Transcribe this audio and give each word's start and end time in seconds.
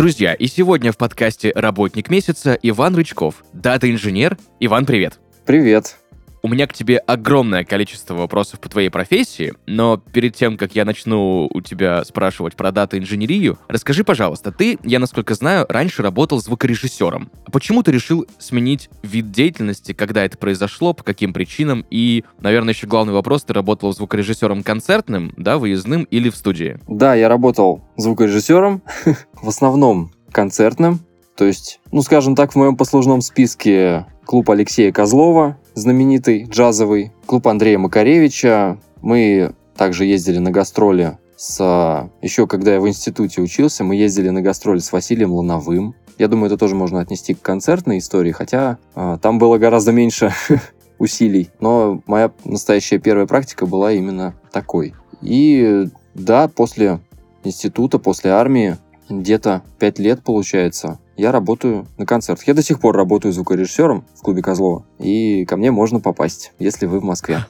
Друзья, 0.00 0.32
и 0.32 0.46
сегодня 0.46 0.92
в 0.92 0.96
подкасте 0.96 1.52
«Работник 1.54 2.08
месяца» 2.08 2.58
Иван 2.62 2.96
Рычков, 2.96 3.44
дата-инженер. 3.52 4.38
Иван, 4.58 4.86
привет! 4.86 5.18
Привет. 5.44 5.99
У 6.42 6.48
меня 6.48 6.66
к 6.66 6.72
тебе 6.72 6.96
огромное 6.98 7.64
количество 7.64 8.14
вопросов 8.14 8.60
по 8.60 8.68
твоей 8.68 8.88
профессии, 8.88 9.52
но 9.66 9.98
перед 9.98 10.34
тем, 10.34 10.56
как 10.56 10.74
я 10.74 10.86
начну 10.86 11.48
у 11.52 11.60
тебя 11.60 12.02
спрашивать 12.04 12.56
про 12.56 12.72
дату 12.72 12.96
инженерию, 12.96 13.58
расскажи, 13.68 14.04
пожалуйста, 14.04 14.50
ты, 14.50 14.78
я 14.82 14.98
насколько 14.98 15.34
знаю, 15.34 15.66
раньше 15.68 16.02
работал 16.02 16.40
звукорежиссером. 16.40 17.30
Почему 17.52 17.82
ты 17.82 17.92
решил 17.92 18.26
сменить 18.38 18.88
вид 19.02 19.30
деятельности, 19.30 19.92
когда 19.92 20.24
это 20.24 20.38
произошло, 20.38 20.94
по 20.94 21.04
каким 21.04 21.34
причинам? 21.34 21.84
И, 21.90 22.24
наверное, 22.40 22.72
еще 22.72 22.86
главный 22.86 23.12
вопрос, 23.12 23.44
ты 23.44 23.52
работал 23.52 23.92
звукорежиссером 23.92 24.62
концертным, 24.62 25.34
да, 25.36 25.58
выездным 25.58 26.04
или 26.04 26.30
в 26.30 26.36
студии? 26.36 26.78
Да, 26.88 27.14
я 27.14 27.28
работал 27.28 27.82
звукорежиссером, 27.96 28.82
в 29.34 29.48
основном 29.48 30.12
концертным. 30.32 31.00
То 31.36 31.44
есть, 31.44 31.80
ну, 31.92 32.02
скажем 32.02 32.34
так, 32.34 32.52
в 32.52 32.56
моем 32.56 32.76
послужном 32.76 33.20
списке 33.20 34.06
клуб 34.26 34.50
Алексея 34.50 34.92
Козлова, 34.92 35.58
знаменитый 35.74 36.44
джазовый, 36.44 37.12
клуб 37.26 37.46
Андрея 37.48 37.78
Макаревича. 37.78 38.78
Мы 39.02 39.54
также 39.76 40.04
ездили 40.04 40.38
на 40.38 40.50
гастроли 40.50 41.18
с... 41.36 42.10
Еще 42.20 42.46
когда 42.46 42.74
я 42.74 42.80
в 42.80 42.88
институте 42.88 43.40
учился, 43.40 43.84
мы 43.84 43.96
ездили 43.96 44.30
на 44.30 44.42
гастроли 44.42 44.78
с 44.78 44.92
Василием 44.92 45.32
Луновым. 45.32 45.94
Я 46.18 46.28
думаю, 46.28 46.48
это 46.48 46.58
тоже 46.58 46.74
можно 46.74 47.00
отнести 47.00 47.32
к 47.32 47.40
концертной 47.40 47.98
истории, 47.98 48.32
хотя 48.32 48.78
а, 48.94 49.16
там 49.16 49.38
было 49.38 49.56
гораздо 49.56 49.92
меньше 49.92 50.32
усилий. 50.98 51.48
Но 51.60 52.02
моя 52.06 52.30
настоящая 52.44 52.98
первая 52.98 53.26
практика 53.26 53.64
была 53.64 53.92
именно 53.92 54.34
такой. 54.52 54.94
И 55.22 55.86
да, 56.14 56.48
после 56.48 57.00
института, 57.42 57.98
после 57.98 58.32
армии, 58.32 58.76
где-то 59.08 59.62
5 59.78 59.98
лет 59.98 60.22
получается, 60.22 60.98
я 61.20 61.32
работаю 61.32 61.86
на 61.98 62.06
концертах. 62.06 62.46
Я 62.48 62.54
до 62.54 62.62
сих 62.62 62.80
пор 62.80 62.96
работаю 62.96 63.32
звукорежиссером 63.32 64.04
в 64.14 64.22
клубе 64.22 64.42
Козлова, 64.42 64.84
и 64.98 65.44
ко 65.44 65.56
мне 65.56 65.70
можно 65.70 66.00
попасть, 66.00 66.52
если 66.58 66.86
вы 66.86 67.00
в 67.00 67.04
Москве. 67.04 67.44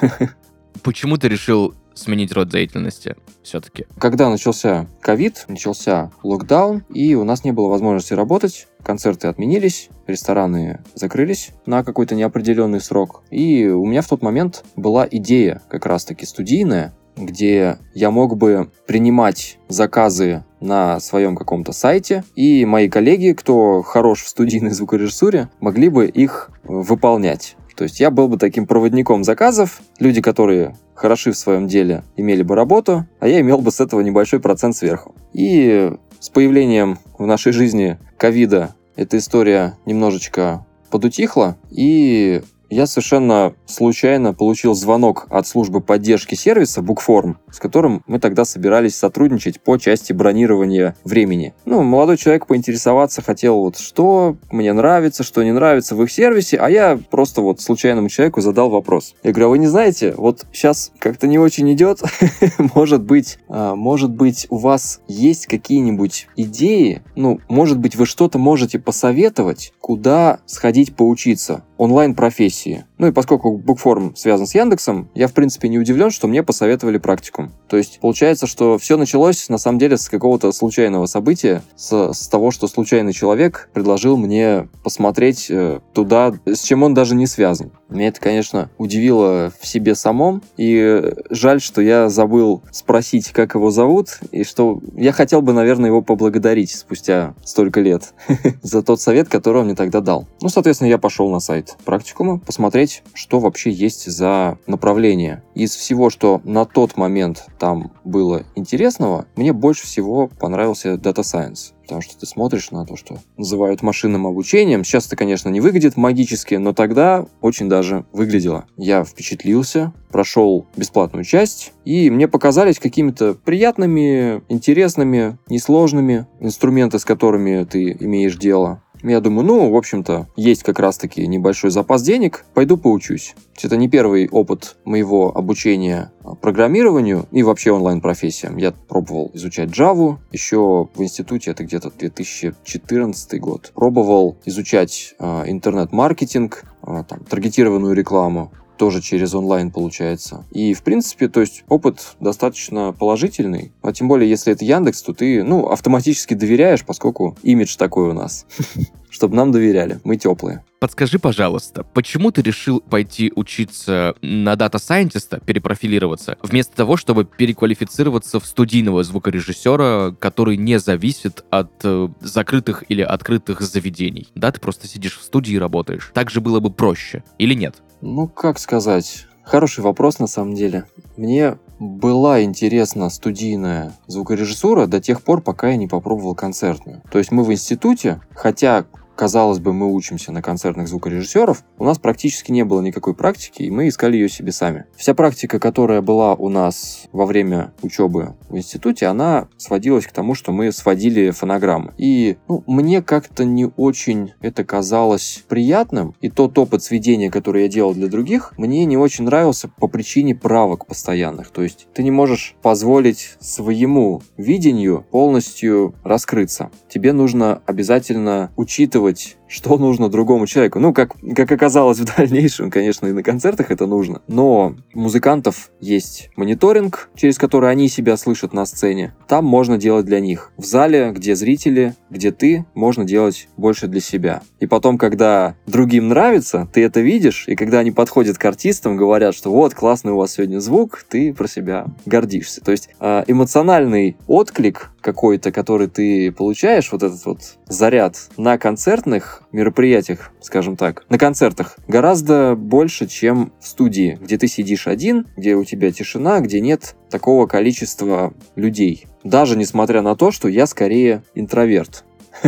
Почему 0.82 1.16
ты 1.16 1.28
решил 1.28 1.74
сменить 1.94 2.32
род 2.32 2.48
деятельности 2.48 3.14
все-таки? 3.44 3.86
Когда 3.98 4.28
начался 4.28 4.86
ковид, 5.00 5.44
начался 5.46 6.10
локдаун, 6.24 6.82
и 6.92 7.14
у 7.14 7.22
нас 7.22 7.44
не 7.44 7.52
было 7.52 7.68
возможности 7.68 8.14
работать, 8.14 8.66
концерты 8.82 9.28
отменились, 9.28 9.90
рестораны 10.08 10.82
закрылись 10.94 11.52
на 11.66 11.84
какой-то 11.84 12.16
неопределенный 12.16 12.80
срок. 12.80 13.22
И 13.30 13.68
у 13.68 13.86
меня 13.86 14.02
в 14.02 14.08
тот 14.08 14.22
момент 14.22 14.64
была 14.74 15.06
идея 15.08 15.62
как 15.68 15.86
раз-таки 15.86 16.26
студийная, 16.26 16.94
где 17.16 17.78
я 17.94 18.10
мог 18.10 18.36
бы 18.36 18.72
принимать 18.86 19.58
заказы 19.68 20.44
на 20.64 20.98
своем 20.98 21.36
каком-то 21.36 21.72
сайте, 21.72 22.24
и 22.34 22.64
мои 22.64 22.88
коллеги, 22.88 23.32
кто 23.32 23.82
хорош 23.82 24.22
в 24.22 24.28
студийной 24.28 24.70
звукорежиссуре, 24.72 25.48
могли 25.60 25.88
бы 25.88 26.06
их 26.06 26.50
выполнять. 26.64 27.56
То 27.76 27.84
есть 27.84 28.00
я 28.00 28.10
был 28.10 28.28
бы 28.28 28.38
таким 28.38 28.66
проводником 28.66 29.24
заказов, 29.24 29.80
люди, 29.98 30.20
которые 30.20 30.76
хороши 30.94 31.32
в 31.32 31.36
своем 31.36 31.66
деле, 31.66 32.04
имели 32.16 32.42
бы 32.42 32.54
работу, 32.54 33.04
а 33.18 33.28
я 33.28 33.40
имел 33.40 33.58
бы 33.58 33.70
с 33.70 33.80
этого 33.80 34.00
небольшой 34.00 34.40
процент 34.40 34.76
сверху. 34.76 35.14
И 35.32 35.92
с 36.20 36.30
появлением 36.30 36.98
в 37.18 37.26
нашей 37.26 37.52
жизни 37.52 37.98
ковида 38.16 38.74
эта 38.96 39.18
история 39.18 39.76
немножечко 39.86 40.64
подутихла, 40.90 41.56
и 41.70 42.42
я 42.70 42.86
совершенно 42.86 43.54
случайно 43.66 44.32
получил 44.32 44.74
звонок 44.74 45.26
от 45.28 45.46
службы 45.46 45.80
поддержки 45.80 46.36
сервиса 46.36 46.80
Bookform, 46.80 47.36
с 47.54 47.58
которым 47.60 48.02
мы 48.06 48.18
тогда 48.18 48.44
собирались 48.44 48.96
сотрудничать 48.96 49.60
по 49.60 49.76
части 49.76 50.12
бронирования 50.12 50.96
времени. 51.04 51.54
Ну, 51.64 51.82
молодой 51.82 52.16
человек 52.16 52.46
поинтересоваться 52.46 53.22
хотел, 53.22 53.60
вот 53.60 53.78
что 53.78 54.36
мне 54.50 54.72
нравится, 54.72 55.22
что 55.22 55.42
не 55.42 55.52
нравится 55.52 55.94
в 55.94 56.02
их 56.02 56.10
сервисе, 56.10 56.56
а 56.56 56.68
я 56.68 56.98
просто 57.10 57.42
вот 57.42 57.60
случайному 57.60 58.08
человеку 58.08 58.40
задал 58.40 58.70
вопрос. 58.70 59.14
Я 59.22 59.30
говорю, 59.30 59.46
а 59.46 59.50
вы 59.50 59.58
не 59.58 59.66
знаете, 59.68 60.14
вот 60.16 60.46
сейчас 60.52 60.90
как-то 60.98 61.26
не 61.26 61.38
очень 61.38 61.72
идет, 61.72 62.02
может 62.74 63.02
быть, 63.02 63.38
а, 63.48 63.76
может 63.76 64.10
быть 64.10 64.46
у 64.50 64.56
вас 64.56 65.00
есть 65.06 65.46
какие-нибудь 65.46 66.28
идеи, 66.36 67.02
ну, 67.14 67.38
может 67.48 67.78
быть 67.78 67.94
вы 67.94 68.06
что-то 68.06 68.38
можете 68.38 68.78
посоветовать, 68.80 69.72
куда 69.80 70.40
сходить 70.46 70.96
поучиться 70.96 71.62
онлайн-профессии. 71.76 72.84
Ну 72.98 73.08
и 73.08 73.12
поскольку 73.12 73.58
Bookform 73.58 74.14
связан 74.16 74.46
с 74.46 74.54
Яндексом, 74.54 75.10
я 75.14 75.28
в 75.28 75.32
принципе 75.32 75.68
не 75.68 75.78
удивлен, 75.78 76.10
что 76.10 76.28
мне 76.28 76.42
посоветовали 76.42 76.98
практикум. 77.44 77.64
То 77.68 77.78
есть 77.78 77.98
получается, 78.00 78.46
что 78.46 78.78
все 78.78 78.96
началось 78.96 79.48
на 79.48 79.58
самом 79.58 79.78
деле 79.78 79.96
с 79.96 80.08
какого-то 80.08 80.52
случайного 80.52 81.06
события, 81.06 81.62
с, 81.74 82.12
с 82.12 82.28
того, 82.28 82.52
что 82.52 82.68
случайный 82.68 83.12
человек 83.12 83.68
предложил 83.72 84.16
мне 84.16 84.68
посмотреть 84.84 85.46
э, 85.50 85.80
туда, 85.92 86.34
с 86.44 86.62
чем 86.62 86.82
он 86.82 86.94
даже 86.94 87.16
не 87.16 87.26
связан. 87.26 87.72
Меня 87.88 88.08
это, 88.08 88.20
конечно, 88.20 88.70
удивило 88.78 89.52
в 89.60 89.66
себе 89.66 89.94
самом, 89.94 90.42
и 90.56 91.02
жаль, 91.30 91.60
что 91.60 91.80
я 91.80 92.08
забыл 92.08 92.62
спросить, 92.70 93.30
как 93.30 93.54
его 93.54 93.70
зовут, 93.70 94.20
и 94.30 94.44
что 94.44 94.80
я 94.94 95.12
хотел 95.12 95.42
бы, 95.42 95.52
наверное, 95.52 95.88
его 95.88 96.02
поблагодарить 96.02 96.70
спустя 96.70 97.34
столько 97.44 97.80
лет 97.80 98.14
за 98.62 98.82
тот 98.82 99.00
совет, 99.00 99.28
который 99.28 99.62
он 99.62 99.66
мне 99.66 99.74
тогда 99.74 100.00
дал. 100.00 100.28
Ну, 100.40 100.48
соответственно, 100.48 100.88
я 100.88 100.98
пошел 100.98 101.30
на 101.30 101.40
сайт 101.40 101.76
практикума 101.84 102.38
посмотреть, 102.38 103.02
что 103.14 103.40
вообще 103.40 103.70
есть 103.70 104.06
за 104.10 104.58
направление. 104.66 105.42
Из 105.54 105.74
всего, 105.74 106.10
что 106.10 106.40
на 106.44 106.64
тот 106.64 106.96
момент 106.96 107.33
там 107.58 107.92
было 108.04 108.44
интересного, 108.54 109.26
мне 109.36 109.52
больше 109.52 109.86
всего 109.86 110.28
понравился 110.28 110.94
Data 110.94 111.22
Science. 111.22 111.72
Потому 111.82 112.00
что 112.00 112.18
ты 112.18 112.24
смотришь 112.26 112.70
на 112.70 112.86
то, 112.86 112.96
что 112.96 113.18
называют 113.36 113.82
машинным 113.82 114.26
обучением. 114.26 114.84
Сейчас 114.84 115.06
это, 115.06 115.16
конечно, 115.16 115.50
не 115.50 115.60
выглядит 115.60 115.98
магически, 115.98 116.54
но 116.54 116.72
тогда 116.72 117.26
очень 117.42 117.68
даже 117.68 118.06
выглядело. 118.12 118.64
Я 118.78 119.04
впечатлился, 119.04 119.92
прошел 120.10 120.66
бесплатную 120.76 121.24
часть, 121.24 121.72
и 121.84 122.08
мне 122.08 122.26
показались 122.26 122.78
какими-то 122.78 123.34
приятными, 123.34 124.42
интересными, 124.48 125.36
несложными 125.48 126.26
инструменты, 126.40 126.98
с 126.98 127.04
которыми 127.04 127.64
ты 127.64 127.96
имеешь 128.00 128.36
дело. 128.36 128.82
Я 129.04 129.20
думаю, 129.20 129.46
ну, 129.46 129.70
в 129.70 129.76
общем-то, 129.76 130.28
есть 130.34 130.62
как 130.62 130.78
раз-таки 130.78 131.26
небольшой 131.26 131.70
запас 131.70 132.02
денег, 132.02 132.46
пойду 132.54 132.78
поучусь. 132.78 133.34
Это 133.62 133.76
не 133.76 133.88
первый 133.88 134.28
опыт 134.30 134.76
моего 134.84 135.36
обучения 135.36 136.10
программированию 136.40 137.26
и 137.30 137.42
вообще 137.42 137.70
онлайн-профессиям. 137.72 138.56
Я 138.56 138.72
пробовал 138.72 139.30
изучать 139.34 139.68
Java 139.68 140.16
еще 140.32 140.88
в 140.94 141.02
институте, 141.02 141.50
это 141.50 141.64
где-то 141.64 141.90
2014 141.90 143.40
год. 143.40 143.72
Пробовал 143.74 144.38
изучать 144.46 145.14
э, 145.18 145.42
интернет-маркетинг, 145.46 146.64
э, 146.86 147.04
там, 147.06 147.20
таргетированную 147.24 147.94
рекламу 147.94 148.52
тоже 148.76 149.00
через 149.00 149.34
онлайн 149.34 149.70
получается. 149.70 150.44
И, 150.52 150.74
в 150.74 150.82
принципе, 150.82 151.28
то 151.28 151.40
есть 151.40 151.64
опыт 151.68 152.16
достаточно 152.20 152.92
положительный. 152.92 153.72
А 153.82 153.92
тем 153.92 154.08
более, 154.08 154.28
если 154.28 154.52
это 154.52 154.64
Яндекс, 154.64 155.02
то 155.02 155.12
ты, 155.12 155.42
ну, 155.42 155.68
автоматически 155.68 156.34
доверяешь, 156.34 156.84
поскольку 156.84 157.36
имидж 157.42 157.76
такой 157.76 158.08
у 158.10 158.12
нас. 158.12 158.46
Чтобы 159.10 159.36
нам 159.36 159.52
доверяли. 159.52 160.00
Мы 160.02 160.16
теплые. 160.16 160.64
Подскажи, 160.84 161.18
пожалуйста, 161.18 161.82
почему 161.82 162.30
ты 162.30 162.42
решил 162.42 162.80
пойти 162.80 163.32
учиться 163.34 164.14
на 164.20 164.54
дата-сайентиста, 164.54 165.40
перепрофилироваться, 165.40 166.36
вместо 166.42 166.76
того, 166.76 166.98
чтобы 166.98 167.24
переквалифицироваться 167.24 168.38
в 168.38 168.44
студийного 168.44 169.02
звукорежиссера, 169.02 170.14
который 170.18 170.58
не 170.58 170.78
зависит 170.78 171.42
от 171.48 171.72
э, 171.84 172.08
закрытых 172.20 172.84
или 172.90 173.00
открытых 173.00 173.62
заведений? 173.62 174.28
Да, 174.34 174.52
ты 174.52 174.60
просто 174.60 174.86
сидишь 174.86 175.16
в 175.16 175.22
студии 175.22 175.54
и 175.54 175.58
работаешь. 175.58 176.10
Так 176.12 176.28
же 176.28 176.42
было 176.42 176.60
бы 176.60 176.70
проще. 176.70 177.24
Или 177.38 177.54
нет? 177.54 177.76
Ну, 178.00 178.28
как 178.28 178.58
сказать? 178.58 179.26
Хороший 179.42 179.80
вопрос 179.80 180.18
на 180.18 180.26
самом 180.26 180.54
деле. 180.54 180.84
Мне 181.16 181.58
была 181.78 182.42
интересна 182.42 183.10
студийная 183.10 183.92
звукорежиссура 184.06 184.86
до 184.86 185.00
тех 185.00 185.22
пор, 185.22 185.42
пока 185.42 185.68
я 185.68 185.76
не 185.76 185.86
попробовал 185.86 186.34
концертную. 186.34 187.02
То 187.10 187.18
есть 187.18 187.30
мы 187.30 187.44
в 187.44 187.52
институте, 187.52 188.20
хотя 188.34 188.86
казалось 189.14 189.58
бы, 189.58 189.72
мы 189.72 189.92
учимся 189.92 190.32
на 190.32 190.42
концертных 190.42 190.88
звукорежиссеров, 190.88 191.64
у 191.78 191.84
нас 191.84 191.98
практически 191.98 192.52
не 192.52 192.64
было 192.64 192.80
никакой 192.80 193.14
практики, 193.14 193.62
и 193.62 193.70
мы 193.70 193.88
искали 193.88 194.16
ее 194.16 194.28
себе 194.28 194.52
сами. 194.52 194.86
Вся 194.96 195.14
практика, 195.14 195.58
которая 195.58 196.02
была 196.02 196.34
у 196.34 196.48
нас 196.48 197.08
во 197.12 197.26
время 197.26 197.72
учебы 197.82 198.34
в 198.48 198.56
институте, 198.56 199.06
она 199.06 199.48
сводилась 199.56 200.06
к 200.06 200.12
тому, 200.12 200.34
что 200.34 200.52
мы 200.52 200.72
сводили 200.72 201.30
фонограммы. 201.30 201.92
И 201.96 202.36
ну, 202.48 202.62
мне 202.66 203.02
как-то 203.02 203.44
не 203.44 203.66
очень 203.76 204.32
это 204.40 204.64
казалось 204.64 205.44
приятным, 205.48 206.14
и 206.20 206.30
тот 206.30 206.58
опыт 206.58 206.82
сведения, 206.82 207.30
который 207.30 207.62
я 207.62 207.68
делал 207.68 207.94
для 207.94 208.08
других, 208.08 208.52
мне 208.56 208.84
не 208.84 208.96
очень 208.96 209.24
нравился 209.24 209.68
по 209.68 209.88
причине 209.88 210.34
правок 210.34 210.86
постоянных. 210.86 211.50
То 211.50 211.62
есть 211.62 211.86
ты 211.94 212.02
не 212.02 212.10
можешь 212.10 212.56
позволить 212.62 213.36
своему 213.40 214.22
видению 214.36 215.06
полностью 215.10 215.94
раскрыться. 216.04 216.70
Тебе 216.88 217.12
нужно 217.12 217.62
обязательно 217.66 218.50
учитывать 218.56 219.03
использовать 219.10 219.36
что 219.54 219.78
нужно 219.78 220.08
другому 220.08 220.48
человеку. 220.48 220.80
Ну, 220.80 220.92
как, 220.92 221.12
как 221.36 221.52
оказалось 221.52 222.00
в 222.00 222.16
дальнейшем, 222.16 222.72
конечно, 222.72 223.06
и 223.06 223.12
на 223.12 223.22
концертах 223.22 223.70
это 223.70 223.86
нужно. 223.86 224.20
Но 224.26 224.74
у 224.94 224.98
музыкантов 224.98 225.70
есть 225.80 226.30
мониторинг, 226.34 227.08
через 227.14 227.38
который 227.38 227.70
они 227.70 227.88
себя 227.88 228.16
слышат 228.16 228.52
на 228.52 228.66
сцене. 228.66 229.14
Там 229.28 229.44
можно 229.44 229.78
делать 229.78 230.06
для 230.06 230.18
них. 230.18 230.50
В 230.56 230.64
зале, 230.64 231.12
где 231.12 231.36
зрители, 231.36 231.94
где 232.10 232.32
ты, 232.32 232.64
можно 232.74 233.04
делать 233.04 233.48
больше 233.56 233.86
для 233.86 234.00
себя. 234.00 234.42
И 234.58 234.66
потом, 234.66 234.98
когда 234.98 235.54
другим 235.66 236.08
нравится, 236.08 236.68
ты 236.72 236.82
это 236.82 237.00
видишь, 237.00 237.44
и 237.46 237.54
когда 237.54 237.78
они 237.78 237.92
подходят 237.92 238.38
к 238.38 238.44
артистам, 238.44 238.96
говорят, 238.96 239.36
что 239.36 239.52
вот, 239.52 239.72
классный 239.72 240.12
у 240.12 240.16
вас 240.16 240.32
сегодня 240.32 240.58
звук, 240.58 241.04
ты 241.08 241.32
про 241.32 241.46
себя 241.46 241.86
гордишься. 242.06 242.60
То 242.60 242.72
есть 242.72 242.88
а, 242.98 243.22
эмоциональный 243.28 244.16
отклик 244.26 244.90
какой-то, 245.00 245.52
который 245.52 245.86
ты 245.86 246.32
получаешь, 246.32 246.90
вот 246.90 247.02
этот 247.04 247.24
вот 247.24 247.38
заряд 247.68 248.16
на 248.36 248.58
концертных 248.58 249.43
мероприятиях, 249.54 250.32
скажем 250.40 250.76
так, 250.76 251.06
на 251.08 251.18
концертах, 251.18 251.78
гораздо 251.88 252.54
больше, 252.56 253.06
чем 253.06 253.52
в 253.60 253.66
студии, 253.66 254.18
где 254.20 254.36
ты 254.36 254.48
сидишь 254.48 254.86
один, 254.86 255.26
где 255.36 255.54
у 255.54 255.64
тебя 255.64 255.90
тишина, 255.92 256.40
где 256.40 256.60
нет 256.60 256.96
такого 257.08 257.46
количества 257.46 258.34
людей. 258.56 259.06
Даже 259.22 259.56
несмотря 259.56 260.02
на 260.02 260.16
то, 260.16 260.30
что 260.30 260.48
я 260.48 260.66
скорее 260.66 261.22
интроверт. 261.34 262.04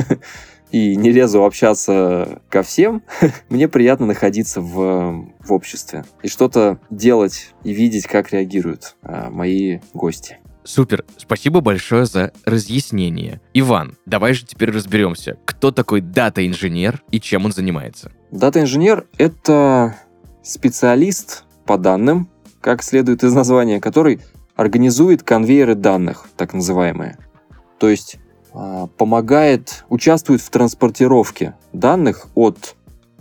и 0.72 0.96
не 0.96 1.10
лезу 1.10 1.44
общаться 1.44 2.40
ко 2.48 2.62
всем, 2.62 3.02
мне 3.48 3.68
приятно 3.68 4.06
находиться 4.06 4.60
в, 4.60 5.26
в 5.38 5.52
обществе 5.52 6.04
и 6.22 6.28
что-то 6.28 6.78
делать 6.90 7.54
и 7.64 7.72
видеть, 7.72 8.06
как 8.06 8.32
реагируют 8.32 8.96
а, 9.02 9.30
мои 9.30 9.78
гости. 9.94 10.38
Супер, 10.66 11.04
спасибо 11.16 11.60
большое 11.60 12.06
за 12.06 12.32
разъяснение. 12.44 13.40
Иван, 13.54 13.96
давай 14.04 14.34
же 14.34 14.44
теперь 14.44 14.72
разберемся, 14.72 15.38
кто 15.44 15.70
такой 15.70 16.00
дата-инженер 16.00 17.04
и 17.12 17.20
чем 17.20 17.44
он 17.44 17.52
занимается. 17.52 18.10
Дата-инженер— 18.32 19.06
это 19.16 19.94
специалист 20.42 21.44
по 21.64 21.78
данным, 21.78 22.28
как 22.60 22.82
следует 22.82 23.22
из 23.22 23.32
названия, 23.32 23.80
который 23.80 24.20
организует 24.56 25.22
конвейеры 25.22 25.76
данных, 25.76 26.26
так 26.36 26.52
называемые. 26.52 27.16
То 27.78 27.88
есть 27.88 28.16
э, 28.52 28.86
помогает, 28.98 29.84
участвует 29.88 30.40
в 30.40 30.50
транспортировке 30.50 31.54
данных 31.72 32.26
от 32.34 32.74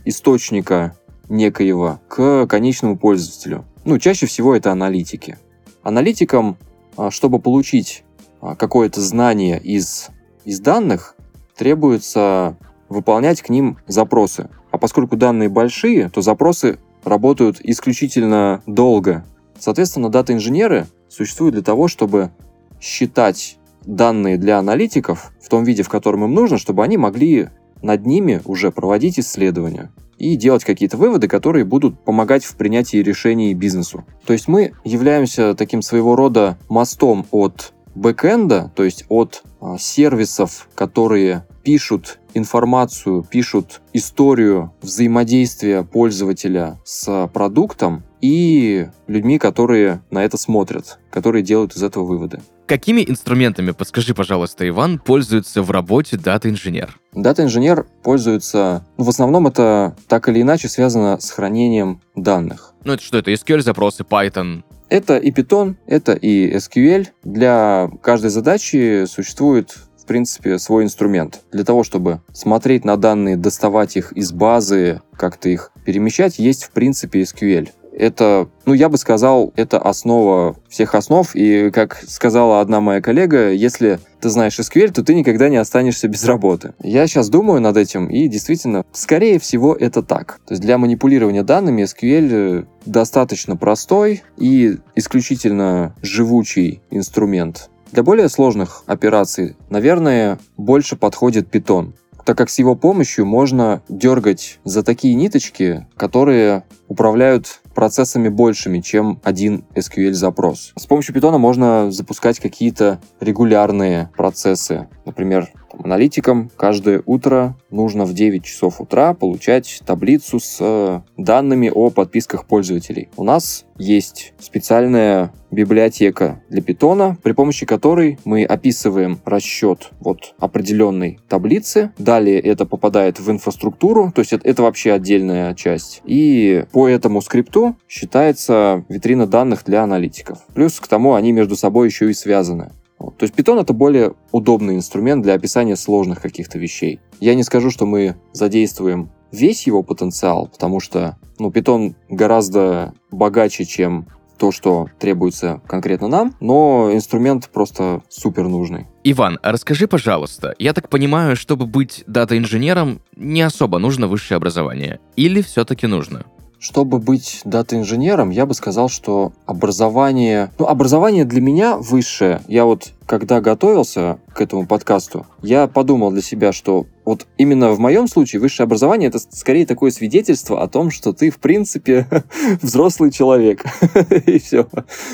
источника 0.03 0.97
некоего 1.29 1.99
к 2.07 2.47
конечному 2.47 2.97
пользователю. 2.97 3.65
Ну, 3.83 3.99
чаще 3.99 4.25
всего 4.25 4.55
это 4.55 4.71
аналитики. 4.71 5.37
Аналитикам 5.83 6.57
а, 6.59 6.74
чтобы 7.09 7.39
получить 7.39 8.03
а, 8.41 8.55
какое-то 8.55 9.01
знание 9.01 9.59
из, 9.59 10.09
из 10.43 10.59
данных, 10.59 11.15
требуется 11.55 12.57
выполнять 12.89 13.41
к 13.41 13.49
ним 13.49 13.77
запросы. 13.87 14.49
А 14.71 14.77
поскольку 14.77 15.17
данные 15.17 15.49
большие, 15.49 16.09
то 16.09 16.21
запросы 16.21 16.77
работают 17.03 17.59
исключительно 17.61 18.61
долго. 18.65 19.25
Соответственно, 19.59 20.09
дата-инженеры 20.09 20.87
существуют 21.09 21.55
для 21.55 21.63
того, 21.63 21.87
чтобы 21.87 22.31
считать 22.79 23.57
данные 23.83 24.37
для 24.37 24.59
аналитиков 24.59 25.31
в 25.41 25.49
том 25.49 25.63
виде, 25.63 25.83
в 25.83 25.89
котором 25.89 26.25
им 26.25 26.33
нужно, 26.33 26.57
чтобы 26.57 26.83
они 26.83 26.97
могли 26.97 27.49
над 27.81 28.05
ними 28.05 28.41
уже 28.45 28.71
проводить 28.71 29.19
исследования 29.19 29.91
и 30.25 30.35
делать 30.35 30.63
какие-то 30.63 30.97
выводы, 30.97 31.27
которые 31.27 31.65
будут 31.65 32.03
помогать 32.03 32.43
в 32.43 32.55
принятии 32.55 32.97
решений 32.97 33.53
бизнесу. 33.53 34.05
То 34.25 34.33
есть 34.33 34.47
мы 34.47 34.73
являемся 34.83 35.53
таким 35.53 35.81
своего 35.81 36.15
рода 36.15 36.57
мостом 36.67 37.27
от 37.31 37.73
бэкэнда, 37.93 38.71
то 38.75 38.83
есть 38.83 39.05
от 39.07 39.43
а, 39.61 39.77
сервисов, 39.77 40.67
которые 40.75 41.45
пишут 41.63 42.19
информацию, 42.33 43.23
пишут 43.23 43.81
историю 43.93 44.73
взаимодействия 44.81 45.83
пользователя 45.83 46.79
с 46.83 47.29
продуктом 47.33 48.03
и 48.19 48.87
людьми, 49.07 49.37
которые 49.37 50.01
на 50.11 50.23
это 50.23 50.37
смотрят, 50.37 50.99
которые 51.11 51.43
делают 51.43 51.75
из 51.75 51.83
этого 51.83 52.03
выводы. 52.03 52.41
Какими 52.67 53.05
инструментами, 53.07 53.71
подскажи, 53.71 54.15
пожалуйста, 54.15 54.67
Иван, 54.67 54.97
пользуется 54.97 55.61
в 55.61 55.69
работе 55.69 56.17
дата-инженер? 56.17 56.99
Дата-инженер 57.13 57.85
пользуется, 58.01 58.83
ну, 58.97 59.03
в 59.03 59.09
основном 59.09 59.45
это 59.45 59.95
так 60.07 60.27
или 60.29 60.41
иначе 60.41 60.67
связано 60.67 61.19
с 61.19 61.29
хранением 61.29 62.01
данных. 62.15 62.73
Ну, 62.83 62.93
это 62.93 63.03
что, 63.03 63.19
это 63.19 63.31
SQL-запросы, 63.31 64.03
Python? 64.03 64.63
Это 64.89 65.17
и 65.17 65.29
Python, 65.29 65.75
это 65.85 66.13
и 66.13 66.55
SQL. 66.55 67.07
Для 67.23 67.91
каждой 68.01 68.31
задачи 68.31 69.05
существует 69.05 69.77
в 70.05 70.07
принципе, 70.07 70.59
свой 70.59 70.83
инструмент. 70.83 71.41
Для 71.51 71.63
того, 71.63 71.83
чтобы 71.83 72.21
смотреть 72.31 72.85
на 72.85 72.95
данные, 72.95 73.37
доставать 73.37 73.97
их 73.97 74.11
из 74.11 74.31
базы, 74.31 75.01
как-то 75.17 75.49
их 75.49 75.71
перемещать, 75.83 76.37
есть, 76.37 76.65
в 76.65 76.71
принципе, 76.71 77.23
SQL 77.23 77.69
это, 77.97 78.49
ну, 78.65 78.73
я 78.73 78.89
бы 78.89 78.97
сказал, 78.97 79.53
это 79.55 79.79
основа 79.79 80.55
всех 80.69 80.95
основ. 80.95 81.29
И, 81.35 81.71
как 81.71 82.01
сказала 82.07 82.61
одна 82.61 82.81
моя 82.81 83.01
коллега, 83.01 83.51
если 83.51 83.99
ты 84.19 84.29
знаешь 84.29 84.59
SQL, 84.59 84.91
то 84.91 85.03
ты 85.03 85.15
никогда 85.15 85.49
не 85.49 85.57
останешься 85.57 86.07
без 86.07 86.25
работы. 86.25 86.73
Я 86.81 87.07
сейчас 87.07 87.29
думаю 87.29 87.61
над 87.61 87.77
этим, 87.77 88.07
и 88.07 88.27
действительно, 88.27 88.85
скорее 88.91 89.39
всего, 89.39 89.75
это 89.75 90.01
так. 90.03 90.39
То 90.45 90.53
есть 90.53 90.61
для 90.61 90.77
манипулирования 90.77 91.43
данными 91.43 91.83
SQL 91.83 92.67
достаточно 92.85 93.55
простой 93.55 94.23
и 94.37 94.77
исключительно 94.95 95.95
живучий 96.01 96.81
инструмент. 96.91 97.69
Для 97.91 98.03
более 98.03 98.29
сложных 98.29 98.83
операций, 98.87 99.55
наверное, 99.69 100.37
больше 100.57 100.95
подходит 100.95 101.53
Python 101.53 101.93
так 102.25 102.37
как 102.37 102.49
с 102.49 102.57
его 102.57 102.75
помощью 102.75 103.25
можно 103.25 103.83
дергать 103.87 104.59
за 104.63 104.83
такие 104.83 105.13
ниточки, 105.13 105.85
которые 105.95 106.63
управляют 106.87 107.61
процессами 107.75 108.29
большими, 108.29 108.79
чем 108.79 109.19
один 109.23 109.65
SQL-запрос. 109.75 110.73
С 110.75 110.85
помощью 110.87 111.13
Python 111.13 111.37
можно 111.37 111.91
запускать 111.91 112.39
какие-то 112.39 112.99
регулярные 113.19 114.09
процессы. 114.17 114.87
Например, 115.05 115.51
там, 115.75 115.85
аналитикам 115.85 116.49
каждое 116.55 117.01
утро 117.05 117.55
нужно 117.69 118.05
в 118.05 118.13
9 118.13 118.43
часов 118.43 118.81
утра 118.81 119.13
получать 119.13 119.81
таблицу 119.85 120.39
с 120.39 120.57
э, 120.59 121.01
данными 121.17 121.71
о 121.73 121.89
подписках 121.89 122.45
пользователей. 122.45 123.09
У 123.17 123.23
нас 123.23 123.65
есть 123.77 124.33
специальная 124.39 125.33
библиотека 125.51 126.41
для 126.49 126.61
питона, 126.61 127.17
при 127.23 127.33
помощи 127.33 127.65
которой 127.65 128.17
мы 128.25 128.43
описываем 128.43 129.19
расчет 129.25 129.91
вот 129.99 130.35
определенной 130.39 131.19
таблицы. 131.29 131.91
Далее 131.97 132.39
это 132.39 132.65
попадает 132.65 133.19
в 133.19 133.29
инфраструктуру, 133.29 134.11
то 134.13 134.19
есть 134.19 134.33
это, 134.33 134.47
это 134.47 134.63
вообще 134.63 134.93
отдельная 134.93 135.53
часть. 135.53 136.01
И 136.05 136.65
по 136.71 136.87
этому 136.87 137.21
скрипту 137.21 137.75
считается 137.87 138.83
витрина 138.89 139.27
данных 139.27 139.63
для 139.65 139.83
аналитиков. 139.83 140.39
Плюс 140.53 140.79
к 140.79 140.87
тому 140.87 141.13
они 141.13 141.31
между 141.31 141.55
собой 141.55 141.87
еще 141.87 142.09
и 142.09 142.13
связаны. 142.13 142.71
То 143.11 143.23
есть 143.23 143.35
Python 143.35 143.61
это 143.61 143.73
более 143.73 144.13
удобный 144.31 144.75
инструмент 144.75 145.23
для 145.23 145.33
описания 145.33 145.75
сложных 145.75 146.21
каких-то 146.21 146.57
вещей. 146.57 146.99
Я 147.19 147.35
не 147.35 147.43
скажу, 147.43 147.71
что 147.71 147.85
мы 147.85 148.15
задействуем 148.33 149.11
весь 149.31 149.67
его 149.67 149.83
потенциал, 149.83 150.47
потому 150.47 150.79
что 150.79 151.17
ну, 151.39 151.49
Python 151.49 151.95
гораздо 152.09 152.93
богаче, 153.11 153.65
чем 153.65 154.07
то, 154.37 154.51
что 154.51 154.87
требуется 154.99 155.61
конкретно 155.67 156.07
нам, 156.07 156.35
но 156.39 156.89
инструмент 156.91 157.49
просто 157.49 158.01
супер 158.09 158.47
нужный. 158.47 158.87
Иван, 159.03 159.39
а 159.41 159.51
расскажи, 159.51 159.87
пожалуйста, 159.87 160.53
я 160.59 160.73
так 160.73 160.89
понимаю, 160.89 161.35
чтобы 161.35 161.65
быть 161.65 162.03
дата-инженером, 162.07 163.01
не 163.15 163.41
особо 163.41 163.79
нужно 163.79 164.07
высшее 164.07 164.37
образование. 164.37 164.99
Или 165.15 165.41
все-таки 165.41 165.87
нужно? 165.87 166.25
Чтобы 166.59 166.99
быть 166.99 167.41
дата-инженером, 167.45 168.29
я 168.29 168.45
бы 168.45 168.53
сказал, 168.53 168.89
что 168.89 169.33
образование... 169.45 170.51
Ну, 170.57 170.65
образование 170.65 171.25
для 171.25 171.41
меня 171.41 171.77
высшее. 171.77 172.41
Я 172.47 172.65
вот, 172.65 172.93
когда 173.05 173.41
готовился 173.41 174.19
к 174.33 174.41
этому 174.41 174.65
подкасту, 174.65 175.25
я 175.41 175.67
подумал 175.67 176.11
для 176.11 176.21
себя, 176.21 176.51
что 176.51 176.87
вот 177.03 177.27
именно 177.37 177.71
в 177.71 177.79
моем 177.79 178.07
случае 178.07 178.41
высшее 178.41 178.65
образование 178.65 179.09
это 179.09 179.19
скорее 179.19 179.65
такое 179.65 179.91
свидетельство 179.91 180.61
о 180.63 180.67
том, 180.67 180.91
что 180.91 181.13
ты, 181.13 181.29
в 181.29 181.37
принципе, 181.37 182.07
взрослый 182.61 183.11
человек. 183.11 183.63
И 184.25 184.39
все. 184.39 184.67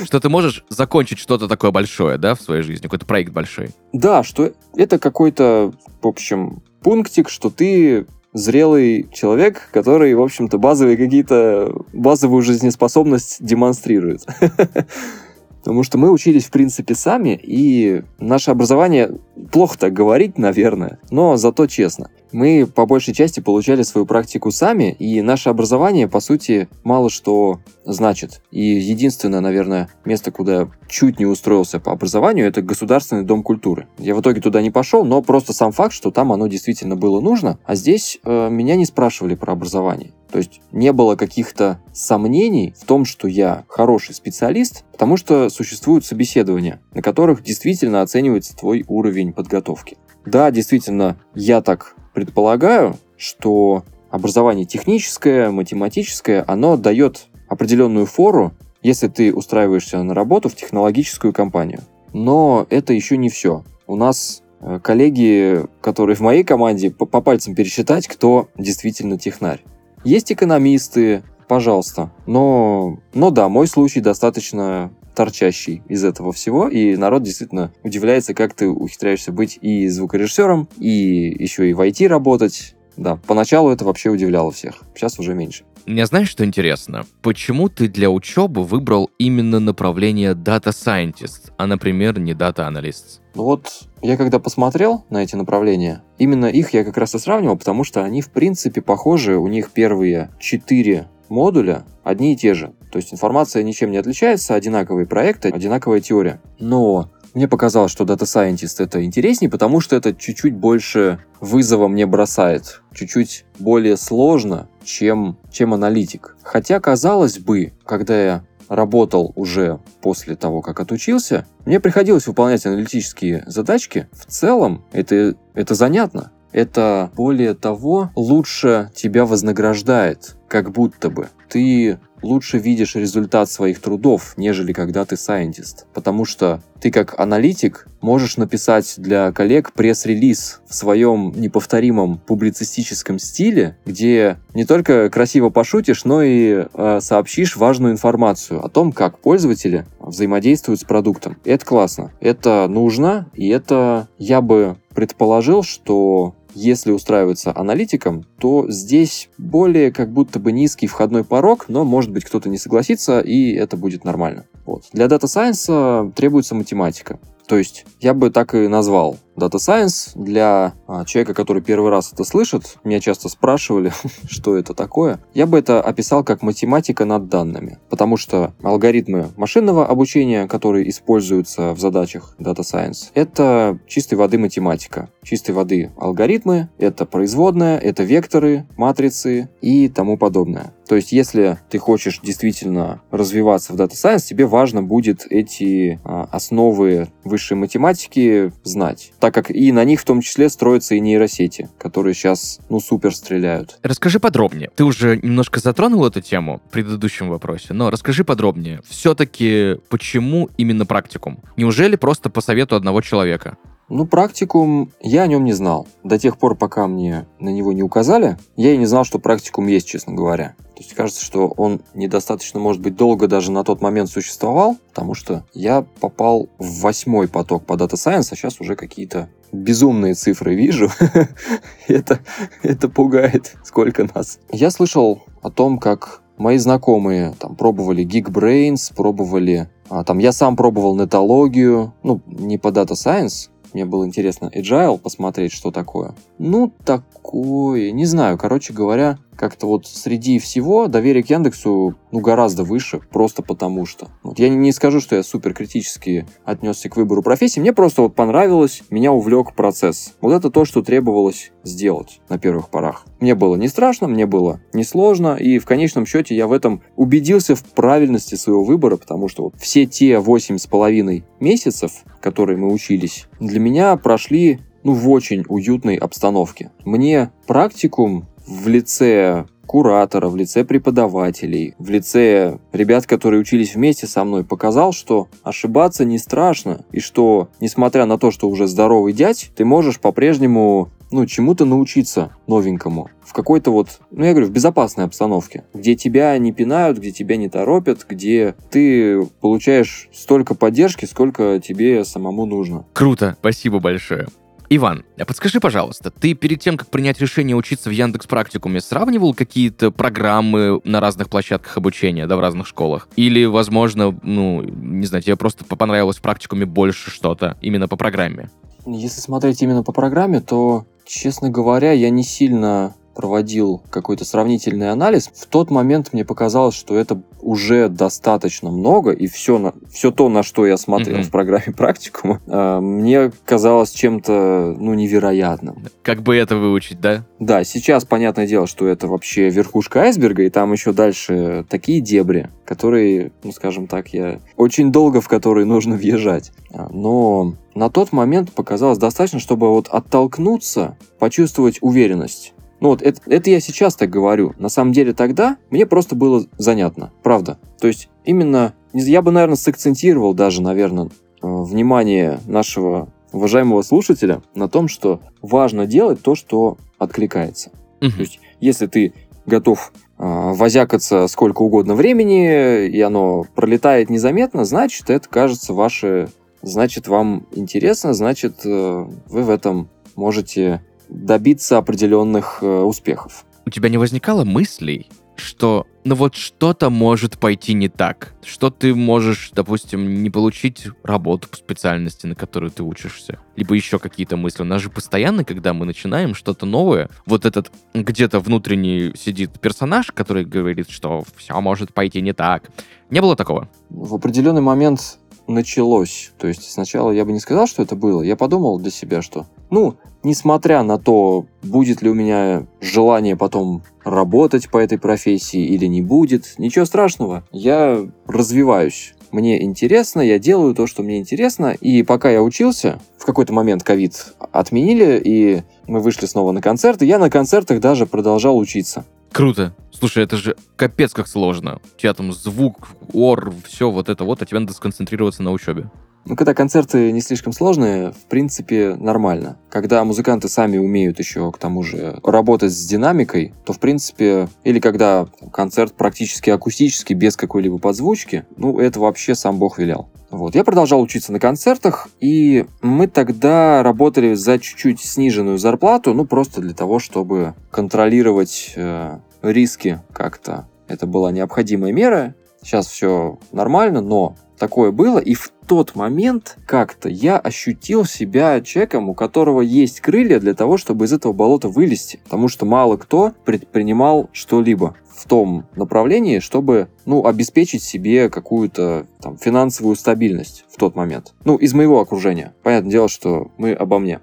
Что 0.03 0.19
ты 0.19 0.29
можешь 0.29 0.63
закончить 0.69 1.19
что-то 1.19 1.47
такое 1.47 1.71
большое, 1.71 2.17
да, 2.17 2.35
в 2.35 2.41
своей 2.41 2.63
жизни, 2.63 2.83
какой-то 2.83 3.05
проект 3.05 3.33
большой. 3.33 3.71
Да, 3.93 4.23
что 4.23 4.51
это 4.75 4.99
какой-то, 4.99 5.73
в 6.01 6.07
общем, 6.07 6.61
пунктик, 6.81 7.29
что 7.29 7.49
ты 7.49 8.05
зрелый 8.33 9.09
человек, 9.11 9.69
который, 9.71 10.13
в 10.13 10.21
общем-то, 10.21 10.57
базовые 10.57 10.97
какие-то, 10.97 11.73
базовую 11.93 12.41
жизнеспособность 12.41 13.37
демонстрирует. 13.43 14.25
Потому 15.59 15.83
что 15.83 15.97
мы 15.97 16.11
учились, 16.11 16.45
в 16.45 16.51
принципе, 16.51 16.95
сами, 16.95 17.39
и 17.41 18.01
наше 18.19 18.49
образование, 18.51 19.19
плохо 19.51 19.77
так 19.77 19.93
говорить, 19.93 20.37
наверное, 20.37 20.99
но 21.11 21.37
зато 21.37 21.67
честно. 21.67 22.09
Мы 22.31 22.65
по 22.65 22.85
большей 22.85 23.13
части 23.13 23.39
получали 23.39 23.83
свою 23.83 24.05
практику 24.05 24.51
сами, 24.51 24.91
и 24.91 25.21
наше 25.21 25.49
образование, 25.49 26.07
по 26.07 26.19
сути, 26.19 26.69
мало 26.83 27.09
что 27.09 27.59
значит. 27.83 28.41
И 28.51 28.61
единственное, 28.61 29.41
наверное, 29.41 29.89
место, 30.05 30.31
куда 30.31 30.69
чуть 30.87 31.19
не 31.19 31.25
устроился 31.25 31.79
по 31.79 31.91
образованию, 31.91 32.47
это 32.47 32.61
Государственный 32.61 33.23
дом 33.23 33.43
культуры. 33.43 33.87
Я 33.97 34.15
в 34.15 34.21
итоге 34.21 34.41
туда 34.41 34.61
не 34.61 34.71
пошел, 34.71 35.03
но 35.03 35.21
просто 35.21 35.53
сам 35.53 35.71
факт, 35.71 35.93
что 35.93 36.11
там 36.11 36.31
оно 36.31 36.47
действительно 36.47 36.95
было 36.95 37.19
нужно, 37.19 37.59
а 37.65 37.75
здесь 37.75 38.19
э, 38.23 38.49
меня 38.49 38.75
не 38.75 38.85
спрашивали 38.85 39.35
про 39.35 39.53
образование. 39.53 40.11
То 40.31 40.37
есть 40.37 40.61
не 40.71 40.93
было 40.93 41.15
каких-то 41.15 41.81
сомнений 41.93 42.73
в 42.79 42.85
том, 42.85 43.03
что 43.03 43.27
я 43.27 43.65
хороший 43.67 44.15
специалист, 44.15 44.85
потому 44.93 45.17
что 45.17 45.49
существуют 45.49 46.05
собеседования, 46.05 46.81
на 46.93 47.01
которых 47.01 47.43
действительно 47.43 48.01
оценивается 48.01 48.55
твой 48.55 48.85
уровень 48.87 49.33
подготовки. 49.33 49.97
Да, 50.25 50.51
действительно, 50.51 51.17
я 51.35 51.61
так 51.61 51.95
предполагаю, 52.13 52.95
что 53.17 53.83
образование 54.09 54.65
техническое, 54.65 55.49
математическое, 55.51 56.43
оно 56.47 56.77
дает 56.77 57.27
определенную 57.47 58.05
фору, 58.05 58.53
если 58.81 59.07
ты 59.07 59.33
устраиваешься 59.33 60.01
на 60.03 60.13
работу 60.13 60.49
в 60.49 60.55
технологическую 60.55 61.33
компанию. 61.33 61.81
Но 62.13 62.65
это 62.69 62.93
еще 62.93 63.17
не 63.17 63.29
все. 63.29 63.63
У 63.87 63.95
нас 63.95 64.43
э, 64.59 64.79
коллеги, 64.83 65.65
которые 65.81 66.15
в 66.15 66.21
моей 66.21 66.43
команде, 66.43 66.91
по, 66.91 67.05
по 67.05 67.21
пальцам 67.21 67.55
пересчитать, 67.55 68.07
кто 68.07 68.49
действительно 68.57 69.17
технарь. 69.17 69.63
Есть 70.03 70.31
экономисты, 70.31 71.23
пожалуйста. 71.47 72.11
Но, 72.25 72.99
но 73.13 73.29
да, 73.29 73.49
мой 73.49 73.67
случай 73.67 74.01
достаточно 74.01 74.91
торчащий 75.15 75.81
из 75.87 76.03
этого 76.03 76.31
всего, 76.31 76.67
и 76.67 76.95
народ 76.95 77.23
действительно 77.23 77.71
удивляется, 77.83 78.33
как 78.33 78.53
ты 78.53 78.67
ухитряешься 78.67 79.31
быть 79.31 79.57
и 79.61 79.87
звукорежиссером, 79.87 80.69
и 80.77 80.89
еще 80.89 81.69
и 81.69 81.73
в 81.73 81.81
IT 81.81 82.07
работать. 82.07 82.75
Да, 82.97 83.15
поначалу 83.15 83.71
это 83.71 83.85
вообще 83.85 84.09
удивляло 84.09 84.51
всех, 84.51 84.83
сейчас 84.95 85.17
уже 85.17 85.33
меньше. 85.33 85.63
Мне 85.85 86.05
знаешь, 86.05 86.29
что 86.29 86.45
интересно? 86.45 87.05
Почему 87.21 87.67
ты 87.67 87.87
для 87.87 88.09
учебы 88.09 88.63
выбрал 88.63 89.09
именно 89.17 89.59
направление 89.59 90.33
Data 90.33 90.69
Scientist, 90.69 91.51
а, 91.57 91.65
например, 91.65 92.19
не 92.19 92.33
Data 92.33 92.69
Analyst? 92.71 93.19
Ну 93.33 93.43
вот, 93.43 93.87
я 94.01 94.17
когда 94.17 94.39
посмотрел 94.39 95.05
на 95.09 95.23
эти 95.23 95.35
направления, 95.35 96.03
именно 96.17 96.45
их 96.45 96.73
я 96.73 96.83
как 96.83 96.97
раз 96.97 97.15
и 97.15 97.19
сравнивал, 97.19 97.57
потому 97.57 97.83
что 97.83 98.03
они, 98.03 98.21
в 98.21 98.29
принципе, 98.29 98.81
похожи. 98.81 99.37
У 99.37 99.47
них 99.47 99.71
первые 99.71 100.29
четыре 100.39 101.07
модуля 101.31 101.85
одни 102.03 102.33
и 102.33 102.35
те 102.35 102.53
же. 102.53 102.73
То 102.91 102.97
есть 102.97 103.13
информация 103.13 103.63
ничем 103.63 103.89
не 103.89 103.97
отличается, 103.97 104.53
одинаковые 104.53 105.07
проекты, 105.07 105.49
одинаковая 105.49 106.01
теория. 106.01 106.41
Но 106.59 107.09
мне 107.33 107.47
показалось, 107.47 107.91
что 107.91 108.03
Data 108.03 108.23
Scientist 108.23 108.83
это 108.83 109.03
интереснее, 109.03 109.49
потому 109.49 109.79
что 109.79 109.95
это 109.95 110.13
чуть-чуть 110.13 110.53
больше 110.53 111.19
вызова 111.39 111.87
мне 111.87 112.05
бросает. 112.05 112.81
Чуть-чуть 112.93 113.45
более 113.57 113.95
сложно, 113.95 114.67
чем, 114.83 115.37
чем 115.49 115.73
аналитик. 115.73 116.35
Хотя, 116.43 116.79
казалось 116.79 117.39
бы, 117.39 117.71
когда 117.85 118.21
я 118.21 118.43
работал 118.67 119.31
уже 119.35 119.79
после 120.01 120.35
того, 120.35 120.61
как 120.61 120.79
отучился, 120.79 121.45
мне 121.65 121.79
приходилось 121.79 122.27
выполнять 122.27 122.65
аналитические 122.65 123.43
задачки. 123.47 124.07
В 124.11 124.25
целом, 124.25 124.85
это, 124.91 125.35
это 125.53 125.75
занятно. 125.75 126.31
Это, 126.51 127.11
более 127.15 127.53
того, 127.53 128.11
лучше 128.15 128.91
тебя 128.95 129.25
вознаграждает, 129.25 130.35
как 130.47 130.71
будто 130.71 131.09
бы. 131.09 131.29
Ты 131.49 131.99
лучше 132.21 132.57
видишь 132.57 132.95
результат 132.95 133.49
своих 133.49 133.79
трудов, 133.79 134.33
нежели 134.37 134.73
когда 134.73 135.05
ты 135.05 135.17
сайентист. 135.17 135.87
Потому 135.93 136.25
что 136.25 136.61
ты 136.79 136.91
как 136.91 137.19
аналитик 137.19 137.87
можешь 138.01 138.37
написать 138.37 138.95
для 138.97 139.31
коллег 139.31 139.71
пресс-релиз 139.73 140.61
в 140.67 140.73
своем 140.73 141.31
неповторимом 141.35 142.17
публицистическом 142.17 143.19
стиле, 143.19 143.77
где 143.85 144.37
не 144.53 144.65
только 144.65 145.09
красиво 145.09 145.49
пошутишь, 145.49 146.05
но 146.05 146.23
и 146.23 146.65
э, 146.73 146.99
сообщишь 147.01 147.55
важную 147.55 147.93
информацию 147.93 148.63
о 148.63 148.69
том, 148.69 148.91
как 148.91 149.19
пользователи 149.19 149.85
взаимодействуют 149.99 150.81
с 150.81 150.83
продуктом. 150.83 151.37
Это 151.45 151.65
классно. 151.65 152.11
Это 152.19 152.67
нужно, 152.67 153.29
и 153.33 153.47
это 153.49 154.07
я 154.17 154.41
бы 154.41 154.77
предположил, 154.95 155.63
что 155.63 156.35
если 156.53 156.91
устраиваться 156.91 157.51
аналитиком, 157.55 158.25
то 158.39 158.65
здесь 158.69 159.29
более 159.37 159.91
как 159.91 160.11
будто 160.11 160.39
бы 160.39 160.51
низкий 160.51 160.87
входной 160.87 161.23
порог, 161.23 161.65
но 161.67 161.83
может 161.83 162.11
быть 162.11 162.25
кто-то 162.25 162.49
не 162.49 162.57
согласится, 162.57 163.19
и 163.19 163.53
это 163.53 163.77
будет 163.77 164.03
нормально. 164.03 164.45
Вот. 164.65 164.85
Для 164.93 165.05
Science 165.05 166.13
требуется 166.13 166.55
математика. 166.55 167.19
То 167.47 167.57
есть 167.57 167.85
я 167.99 168.13
бы 168.13 168.29
так 168.29 168.55
и 168.55 168.67
назвал 168.67 169.17
Data 169.35 169.55
Science 169.55 170.11
для 170.15 170.73
а, 170.87 171.05
человека, 171.05 171.33
который 171.33 171.61
первый 171.61 171.89
раз 171.89 172.11
это 172.13 172.23
слышит. 172.23 172.77
Меня 172.83 172.99
часто 172.99 173.29
спрашивали, 173.29 173.91
что 174.29 174.57
это 174.57 174.73
такое. 174.73 175.19
Я 175.33 175.45
бы 175.45 175.57
это 175.57 175.81
описал 175.81 176.23
как 176.23 176.41
математика 176.41 177.05
над 177.05 177.29
данными, 177.29 177.79
потому 177.89 178.17
что 178.17 178.53
алгоритмы 178.61 179.29
машинного 179.37 179.87
обучения, 179.87 180.47
которые 180.47 180.89
используются 180.89 181.73
в 181.73 181.79
задачах 181.79 182.35
Data 182.39 182.61
Science, 182.61 183.09
это 183.13 183.79
чистой 183.87 184.15
воды 184.15 184.37
математика. 184.37 185.09
Чистой 185.23 185.51
воды 185.51 185.91
алгоритмы, 185.97 186.69
это 186.77 187.05
производная, 187.05 187.77
это 187.77 188.03
векторы, 188.03 188.67
матрицы 188.75 189.49
и 189.61 189.87
тому 189.87 190.17
подобное. 190.17 190.73
То 190.91 190.97
есть, 190.97 191.13
если 191.13 191.57
ты 191.69 191.77
хочешь 191.77 192.19
действительно 192.21 193.01
развиваться 193.11 193.71
в 193.71 193.77
Data 193.77 193.93
Science, 193.93 194.27
тебе 194.27 194.45
важно 194.45 194.83
будет 194.83 195.25
эти 195.29 196.01
а, 196.03 196.27
основы 196.31 197.07
высшей 197.23 197.55
математики 197.55 198.51
знать 198.63 199.13
так 199.21 199.33
как 199.33 199.51
и 199.51 199.71
на 199.71 199.85
них 199.85 200.01
в 200.01 200.03
том 200.03 200.21
числе 200.21 200.49
строятся 200.49 200.95
и 200.95 200.99
нейросети, 200.99 201.69
которые 201.77 202.13
сейчас, 202.13 202.59
ну, 202.69 202.79
супер 202.79 203.15
стреляют. 203.15 203.77
Расскажи 203.83 204.19
подробнее. 204.19 204.69
Ты 204.75 204.83
уже 204.83 205.17
немножко 205.17 205.59
затронул 205.59 206.05
эту 206.05 206.21
тему 206.21 206.61
в 206.67 206.71
предыдущем 206.71 207.29
вопросе, 207.29 207.73
но 207.73 207.89
расскажи 207.91 208.25
подробнее. 208.25 208.81
Все-таки 208.89 209.77
почему 209.89 210.49
именно 210.57 210.85
практикум? 210.85 211.39
Неужели 211.55 211.95
просто 211.95 212.29
по 212.29 212.41
совету 212.41 212.75
одного 212.75 213.01
человека? 213.01 213.57
Ну, 213.93 214.05
практикум, 214.05 214.89
я 215.01 215.23
о 215.23 215.27
нем 215.27 215.43
не 215.43 215.51
знал. 215.51 215.85
До 216.05 216.17
тех 216.17 216.37
пор, 216.37 216.55
пока 216.55 216.87
мне 216.87 217.25
на 217.39 217.49
него 217.49 217.73
не 217.73 217.83
указали, 217.83 218.37
я 218.55 218.73
и 218.73 218.77
не 218.77 218.85
знал, 218.85 219.03
что 219.03 219.19
практикум 219.19 219.67
есть, 219.67 219.85
честно 219.85 220.13
говоря. 220.13 220.55
То 220.75 220.81
есть 220.81 220.93
кажется, 220.93 221.21
что 221.25 221.49
он 221.49 221.81
недостаточно, 221.93 222.61
может 222.61 222.81
быть, 222.81 222.95
долго 222.95 223.27
даже 223.27 223.51
на 223.51 223.65
тот 223.65 223.81
момент 223.81 224.09
существовал, 224.09 224.77
потому 224.87 225.13
что 225.13 225.43
я 225.53 225.81
попал 225.99 226.47
в 226.57 226.79
восьмой 226.79 227.27
поток 227.27 227.65
по 227.65 227.73
Data 227.73 227.95
Science, 227.95 228.29
а 228.31 228.35
сейчас 228.37 228.61
уже 228.61 228.77
какие-то 228.77 229.27
безумные 229.51 230.13
цифры 230.13 230.55
вижу. 230.55 230.89
это, 231.89 232.21
это 232.63 232.87
пугает, 232.87 233.57
сколько 233.65 234.07
нас. 234.15 234.39
Я 234.53 234.71
слышал 234.71 235.23
о 235.41 235.51
том, 235.51 235.77
как 235.77 236.21
мои 236.37 236.57
знакомые 236.57 237.33
там 237.37 237.57
пробовали 237.57 238.05
Geekbrains, 238.05 238.95
пробовали... 238.95 239.69
А, 239.89 240.05
там 240.05 240.19
я 240.19 240.31
сам 240.31 240.55
пробовал 240.55 240.95
нетологию, 240.95 241.93
ну, 242.03 242.21
не 242.25 242.57
по 242.57 242.69
Data 242.69 242.93
Science, 242.93 243.50
мне 243.73 243.85
было 243.85 244.05
интересно 244.05 244.51
Agile 244.53 244.97
посмотреть, 244.97 245.51
что 245.53 245.71
такое. 245.71 246.13
Ну, 246.37 246.71
такое, 246.83 247.91
не 247.91 248.05
знаю, 248.05 248.37
короче 248.37 248.73
говоря, 248.73 249.17
как-то 249.35 249.67
вот 249.67 249.87
среди 249.87 250.39
всего 250.39 250.87
доверие 250.87 251.23
к 251.23 251.29
Яндексу 251.29 251.95
ну, 252.11 252.19
гораздо 252.19 252.63
выше, 252.63 253.01
просто 253.11 253.41
потому 253.41 253.85
что. 253.85 254.07
Вот 254.23 254.39
я 254.39 254.49
не 254.49 254.71
скажу, 254.71 254.99
что 254.99 255.15
я 255.15 255.23
супер 255.23 255.53
критически 255.53 256.27
отнесся 256.45 256.89
к 256.89 256.97
выбору 256.97 257.23
профессии, 257.23 257.59
мне 257.59 257.73
просто 257.73 258.01
вот 258.01 258.15
понравилось, 258.15 258.83
меня 258.89 259.11
увлек 259.11 259.55
процесс. 259.55 260.13
Вот 260.21 260.33
это 260.33 260.51
то, 260.51 260.65
что 260.65 260.81
требовалось 260.81 261.51
сделать 261.63 262.21
на 262.29 262.37
первых 262.37 262.69
порах. 262.69 263.05
Мне 263.19 263.35
было 263.35 263.55
не 263.55 263.67
страшно, 263.67 264.07
мне 264.07 264.25
было 264.25 264.61
не 264.73 264.83
сложно, 264.83 265.35
и 265.35 265.59
в 265.59 265.65
конечном 265.65 266.05
счете 266.05 266.35
я 266.35 266.47
в 266.47 266.51
этом 266.51 266.81
убедился 266.95 267.55
в 267.55 267.63
правильности 267.63 268.35
своего 268.35 268.63
выбора, 268.63 268.97
потому 268.97 269.27
что 269.27 269.43
вот 269.43 269.55
все 269.57 269.85
те 269.85 270.19
восемь 270.19 270.57
с 270.57 270.67
половиной 270.67 271.23
месяцев, 271.39 271.91
которые 272.19 272.57
мы 272.57 272.71
учились, 272.71 273.27
для 273.39 273.59
меня 273.59 273.95
прошли 273.95 274.59
ну, 274.83 274.93
в 274.93 275.09
очень 275.09 275.45
уютной 275.47 275.95
обстановке. 275.95 276.71
Мне 276.85 277.31
практикум 277.47 278.25
в 278.51 278.67
лице 278.67 279.45
куратора, 279.65 280.27
в 280.27 280.35
лице 280.35 280.65
преподавателей, 280.65 281.75
в 281.79 281.89
лице 281.89 282.59
ребят, 282.73 283.07
которые 283.07 283.39
учились 283.39 283.75
вместе 283.75 284.05
со 284.05 284.25
мной, 284.25 284.43
показал, 284.43 284.91
что 284.91 285.29
ошибаться 285.43 286.03
не 286.03 286.17
страшно, 286.17 286.83
и 286.91 286.99
что, 286.99 287.47
несмотря 287.61 288.05
на 288.05 288.17
то, 288.17 288.31
что 288.31 288.49
уже 288.49 288.67
здоровый 288.67 289.13
дядь, 289.13 289.51
ты 289.55 289.63
можешь 289.63 290.01
по-прежнему 290.01 290.89
ну, 291.11 291.25
чему-то 291.25 291.63
научиться 291.63 292.35
новенькому. 292.47 293.09
В 293.23 293.33
какой-то 293.33 293.71
вот, 293.71 294.01
ну, 294.11 294.25
я 294.25 294.31
говорю, 294.31 294.47
в 294.47 294.51
безопасной 294.51 295.05
обстановке, 295.05 295.63
где 295.73 295.95
тебя 295.95 296.37
не 296.37 296.51
пинают, 296.51 296.97
где 296.97 297.11
тебя 297.11 297.37
не 297.37 297.47
торопят, 297.47 298.05
где 298.09 298.55
ты 298.69 299.25
получаешь 299.39 300.09
столько 300.13 300.55
поддержки, 300.55 301.05
сколько 301.05 301.59
тебе 301.59 302.03
самому 302.03 302.45
нужно. 302.45 302.85
Круто, 302.93 303.37
спасибо 303.39 303.79
большое. 303.79 304.27
Иван, 304.73 305.03
а 305.19 305.25
подскажи, 305.25 305.59
пожалуйста, 305.59 306.11
ты 306.11 306.33
перед 306.33 306.61
тем, 306.61 306.77
как 306.77 306.89
принять 306.89 307.19
решение 307.19 307.57
учиться 307.57 307.89
в 307.89 307.91
Яндекс 307.91 308.25
Практикуме, 308.25 308.79
сравнивал 308.79 309.33
какие-то 309.33 309.91
программы 309.91 310.79
на 310.85 311.01
разных 311.01 311.29
площадках 311.29 311.75
обучения, 311.75 312.25
да, 312.25 312.37
в 312.37 312.39
разных 312.39 312.67
школах? 312.67 313.09
Или, 313.17 313.43
возможно, 313.43 314.17
ну, 314.23 314.61
не 314.63 315.05
знаю, 315.05 315.23
тебе 315.23 315.35
просто 315.35 315.65
понравилось 315.65 316.19
в 316.19 316.21
практикуме 316.21 316.65
больше 316.65 317.11
что-то 317.11 317.57
именно 317.59 317.89
по 317.89 317.97
программе? 317.97 318.49
Если 318.85 319.19
смотреть 319.19 319.61
именно 319.61 319.83
по 319.83 319.91
программе, 319.91 320.39
то, 320.39 320.85
честно 321.05 321.49
говоря, 321.49 321.91
я 321.91 322.09
не 322.09 322.23
сильно 322.23 322.95
проводил 323.15 323.81
какой-то 323.89 324.25
сравнительный 324.25 324.91
анализ, 324.91 325.29
в 325.33 325.45
тот 325.47 325.69
момент 325.69 326.13
мне 326.13 326.25
показалось, 326.25 326.75
что 326.75 326.95
это 326.97 327.21
уже 327.41 327.89
достаточно 327.89 328.71
много, 328.71 329.11
и 329.11 329.27
все, 329.27 329.57
на, 329.57 329.73
все 329.91 330.11
то, 330.11 330.29
на 330.29 330.43
что 330.43 330.65
я 330.65 330.77
смотрел 330.77 331.17
mm-hmm. 331.17 331.23
в 331.23 331.31
программе 331.31 331.73
практикума, 331.77 332.41
э, 332.45 332.79
мне 332.79 333.31
казалось 333.45 333.91
чем-то, 333.91 334.75
ну, 334.77 334.93
невероятным. 334.93 335.83
Как 336.03 336.21
бы 336.21 336.35
это 336.35 336.55
выучить, 336.55 336.99
да? 337.01 337.25
Да, 337.39 337.63
сейчас 337.63 338.05
понятное 338.05 338.47
дело, 338.47 338.67
что 338.67 338.87
это 338.87 339.07
вообще 339.07 339.49
верхушка 339.49 340.01
айсберга, 340.01 340.43
и 340.43 340.49
там 340.49 340.71
еще 340.71 340.93
дальше 340.93 341.65
такие 341.69 342.01
дебри, 342.01 342.49
которые, 342.65 343.31
ну, 343.43 343.51
скажем 343.51 343.87
так, 343.87 344.09
я 344.13 344.39
очень 344.55 344.91
долго 344.91 345.21
в 345.21 345.27
которые 345.27 345.65
нужно 345.65 345.95
въезжать. 345.95 346.51
А, 346.73 346.89
но 346.91 347.55
на 347.75 347.89
тот 347.89 348.11
момент 348.11 348.51
показалось 348.51 348.97
достаточно, 348.97 349.39
чтобы 349.39 349.69
вот 349.69 349.87
оттолкнуться, 349.87 350.97
почувствовать 351.19 351.77
уверенность. 351.81 352.53
Ну 352.81 352.89
вот 352.89 353.03
это, 353.03 353.21
это 353.27 353.49
я 353.51 353.59
сейчас 353.59 353.95
так 353.95 354.09
говорю. 354.09 354.53
На 354.57 354.67
самом 354.67 354.91
деле 354.91 355.13
тогда 355.13 355.57
мне 355.69 355.85
просто 355.85 356.15
было 356.15 356.45
занятно, 356.57 357.11
правда. 357.23 357.59
То 357.79 357.87
есть 357.87 358.09
именно, 358.25 358.73
я 358.91 359.21
бы, 359.21 359.31
наверное, 359.31 359.55
сакцентировал 359.55 360.33
даже, 360.33 360.63
наверное, 360.63 361.05
э, 361.05 361.09
внимание 361.41 362.39
нашего 362.47 363.13
уважаемого 363.31 363.83
слушателя 363.83 364.41
на 364.55 364.67
том, 364.67 364.87
что 364.87 365.21
важно 365.43 365.85
делать 365.85 366.21
то, 366.23 366.33
что 366.33 366.77
откликается. 366.97 367.71
Угу. 368.01 368.11
То 368.11 368.19
есть 368.19 368.39
если 368.59 368.87
ты 368.87 369.13
готов 369.45 369.93
э, 370.17 370.23
возякаться 370.23 371.27
сколько 371.27 371.61
угодно 371.61 371.93
времени, 371.93 372.87
и 372.87 372.99
оно 372.99 373.45
пролетает 373.55 374.09
незаметно, 374.09 374.65
значит, 374.65 375.09
это 375.09 375.29
кажется 375.29 375.73
ваше... 375.73 376.29
Значит, 376.63 377.07
вам 377.07 377.47
интересно, 377.53 378.13
значит, 378.13 378.65
э, 378.65 379.05
вы 379.27 379.43
в 379.43 379.49
этом 379.49 379.89
можете 380.15 380.81
добиться 381.11 381.77
определенных 381.77 382.59
э, 382.61 382.65
успехов. 382.65 383.45
У 383.65 383.69
тебя 383.69 383.89
не 383.89 383.97
возникало 383.97 384.43
мыслей, 384.43 385.07
что 385.35 385.85
ну 386.03 386.15
вот 386.15 386.35
что-то 386.35 386.89
может 386.89 387.37
пойти 387.39 387.73
не 387.73 387.89
так, 387.89 388.33
что 388.43 388.69
ты 388.69 388.95
можешь, 388.95 389.51
допустим, 389.53 390.23
не 390.23 390.29
получить 390.29 390.87
работу 391.03 391.47
по 391.49 391.57
специальности, 391.57 392.25
на 392.25 392.35
которую 392.35 392.71
ты 392.71 392.83
учишься, 392.83 393.39
либо 393.55 393.75
еще 393.75 393.99
какие-то 393.99 394.37
мысли. 394.37 394.63
У 394.63 394.65
нас 394.65 394.81
же 394.81 394.89
постоянно, 394.89 395.43
когда 395.43 395.73
мы 395.73 395.85
начинаем 395.85 396.33
что-то 396.33 396.65
новое, 396.65 397.09
вот 397.25 397.45
этот 397.45 397.71
где-то 397.93 398.39
внутренний 398.39 399.13
сидит 399.15 399.59
персонаж, 399.59 400.11
который 400.11 400.45
говорит, 400.45 400.89
что 400.89 401.23
все 401.35 401.59
может 401.61 401.93
пойти 401.93 402.21
не 402.21 402.33
так. 402.33 402.69
Не 403.09 403.21
было 403.21 403.35
такого? 403.35 403.69
В 403.89 404.15
определенный 404.15 404.61
момент 404.61 405.19
началось. 405.47 406.31
То 406.37 406.47
есть 406.47 406.71
сначала 406.71 407.11
я 407.11 407.25
бы 407.25 407.31
не 407.31 407.39
сказал, 407.39 407.67
что 407.67 407.83
это 407.83 407.95
было. 407.95 408.21
Я 408.21 408.35
подумал 408.35 408.79
для 408.79 408.91
себя, 408.91 409.21
что, 409.21 409.45
ну, 409.69 409.95
несмотря 410.23 410.83
на 410.83 410.97
то, 410.97 411.45
будет 411.63 412.01
ли 412.01 412.09
у 412.09 412.13
меня 412.13 412.65
желание 412.79 413.35
потом 413.35 413.83
работать 414.03 414.69
по 414.69 414.77
этой 414.77 414.97
профессии 414.97 415.65
или 415.65 415.85
не 415.85 416.01
будет, 416.01 416.55
ничего 416.57 416.85
страшного. 416.85 417.43
Я 417.51 418.07
развиваюсь. 418.27 419.13
Мне 419.31 419.63
интересно, 419.63 420.19
я 420.19 420.39
делаю 420.39 420.75
то, 420.75 420.87
что 420.87 421.03
мне 421.03 421.19
интересно. 421.19 421.75
И 421.79 422.03
пока 422.03 422.29
я 422.29 422.43
учился, 422.43 422.99
в 423.17 423.25
какой-то 423.25 423.53
момент 423.53 423.81
ковид 423.81 424.33
отменили, 424.51 425.21
и 425.23 425.63
мы 425.87 426.01
вышли 426.01 426.25
снова 426.25 426.51
на 426.51 426.61
концерты. 426.61 427.05
Я 427.05 427.17
на 427.17 427.29
концертах 427.29 427.79
даже 427.79 428.05
продолжал 428.05 428.57
учиться. 428.57 429.05
Круто. 429.31 429.75
Слушай, 429.91 430.23
это 430.23 430.37
же 430.37 430.55
капец 430.75 431.13
как 431.13 431.27
сложно. 431.27 431.79
У 431.95 431.99
тебя 431.99 432.13
там 432.13 432.33
звук, 432.33 432.89
ор, 433.13 433.53
все 433.65 433.89
вот 433.89 434.09
это 434.09 434.23
вот, 434.23 434.41
а 434.41 434.45
тебе 434.45 434.59
надо 434.59 434.73
сконцентрироваться 434.73 435.43
на 435.43 435.51
учебе. 435.51 435.89
Ну, 436.25 436.35
когда 436.35 436.53
концерты 436.53 437.11
не 437.11 437.21
слишком 437.21 437.51
сложные, 437.51 438.11
в 438.11 438.25
принципе, 438.27 438.95
нормально. 438.95 439.57
Когда 439.71 440.03
музыканты 440.03 440.49
сами 440.49 440.77
умеют 440.77 441.17
еще, 441.17 441.51
к 441.51 441.57
тому 441.57 441.81
же, 441.81 442.19
работать 442.23 442.71
с 442.71 442.85
динамикой, 442.85 443.53
то, 443.65 443.73
в 443.73 443.79
принципе, 443.79 444.47
или 444.63 444.79
когда 444.79 445.27
концерт 445.51 445.93
практически 445.93 446.51
акустический, 446.51 447.15
без 447.15 447.35
какой-либо 447.35 447.79
подзвучки, 447.79 448.45
ну, 448.55 448.79
это 448.79 448.99
вообще 448.99 449.33
сам 449.33 449.57
Бог 449.57 449.79
велел. 449.79 450.09
Вот. 450.31 450.55
Я 450.55 450.63
продолжал 450.63 451.01
учиться 451.01 451.33
на 451.33 451.39
концертах, 451.39 452.07
и 452.21 452.65
мы 452.81 453.07
тогда 453.07 453.83
работали 453.83 454.33
за 454.33 454.59
чуть-чуть 454.59 455.01
сниженную 455.01 455.57
зарплату, 455.57 456.13
ну, 456.13 456.25
просто 456.25 456.61
для 456.61 456.73
того, 456.73 456.99
чтобы 456.99 457.53
контролировать 457.69 458.73
э, 458.77 459.19
риски 459.41 460.01
как-то. 460.13 460.67
Это 460.87 461.05
была 461.05 461.31
необходимая 461.31 461.91
мера. 461.91 462.33
Сейчас 462.63 462.87
все 462.87 463.39
нормально, 463.51 464.01
но 464.01 464.35
такое 464.61 464.91
было, 464.91 465.17
и 465.17 465.33
в 465.33 465.51
тот 465.65 465.95
момент 465.95 466.57
как-то 466.67 467.09
я 467.09 467.39
ощутил 467.39 468.05
себя 468.05 468.61
человеком, 468.61 469.09
у 469.09 469.15
которого 469.15 469.61
есть 469.61 470.01
крылья 470.01 470.39
для 470.39 470.53
того, 470.53 470.77
чтобы 470.77 471.05
из 471.05 471.13
этого 471.13 471.33
болота 471.33 471.67
вылезти, 471.67 472.19
потому 472.23 472.47
что 472.47 472.67
мало 472.67 472.97
кто 472.97 473.33
предпринимал 473.43 474.29
что-либо 474.33 474.95
в 475.09 475.27
том 475.27 475.65
направлении, 475.75 476.37
чтобы, 476.37 476.89
ну, 477.05 477.25
обеспечить 477.25 477.81
себе 477.81 478.29
какую-то 478.29 479.07
там 479.19 479.35
финансовую 479.37 479.95
стабильность 479.95 480.63
в 480.69 480.77
тот 480.77 480.95
момент. 480.95 481.33
Ну, 481.43 481.55
из 481.55 481.73
моего 481.73 481.99
окружения. 481.99 482.53
Понятное 482.61 482.91
дело, 482.91 483.09
что 483.09 483.51
мы 483.57 483.73
обо 483.73 483.97
мне. 483.97 484.19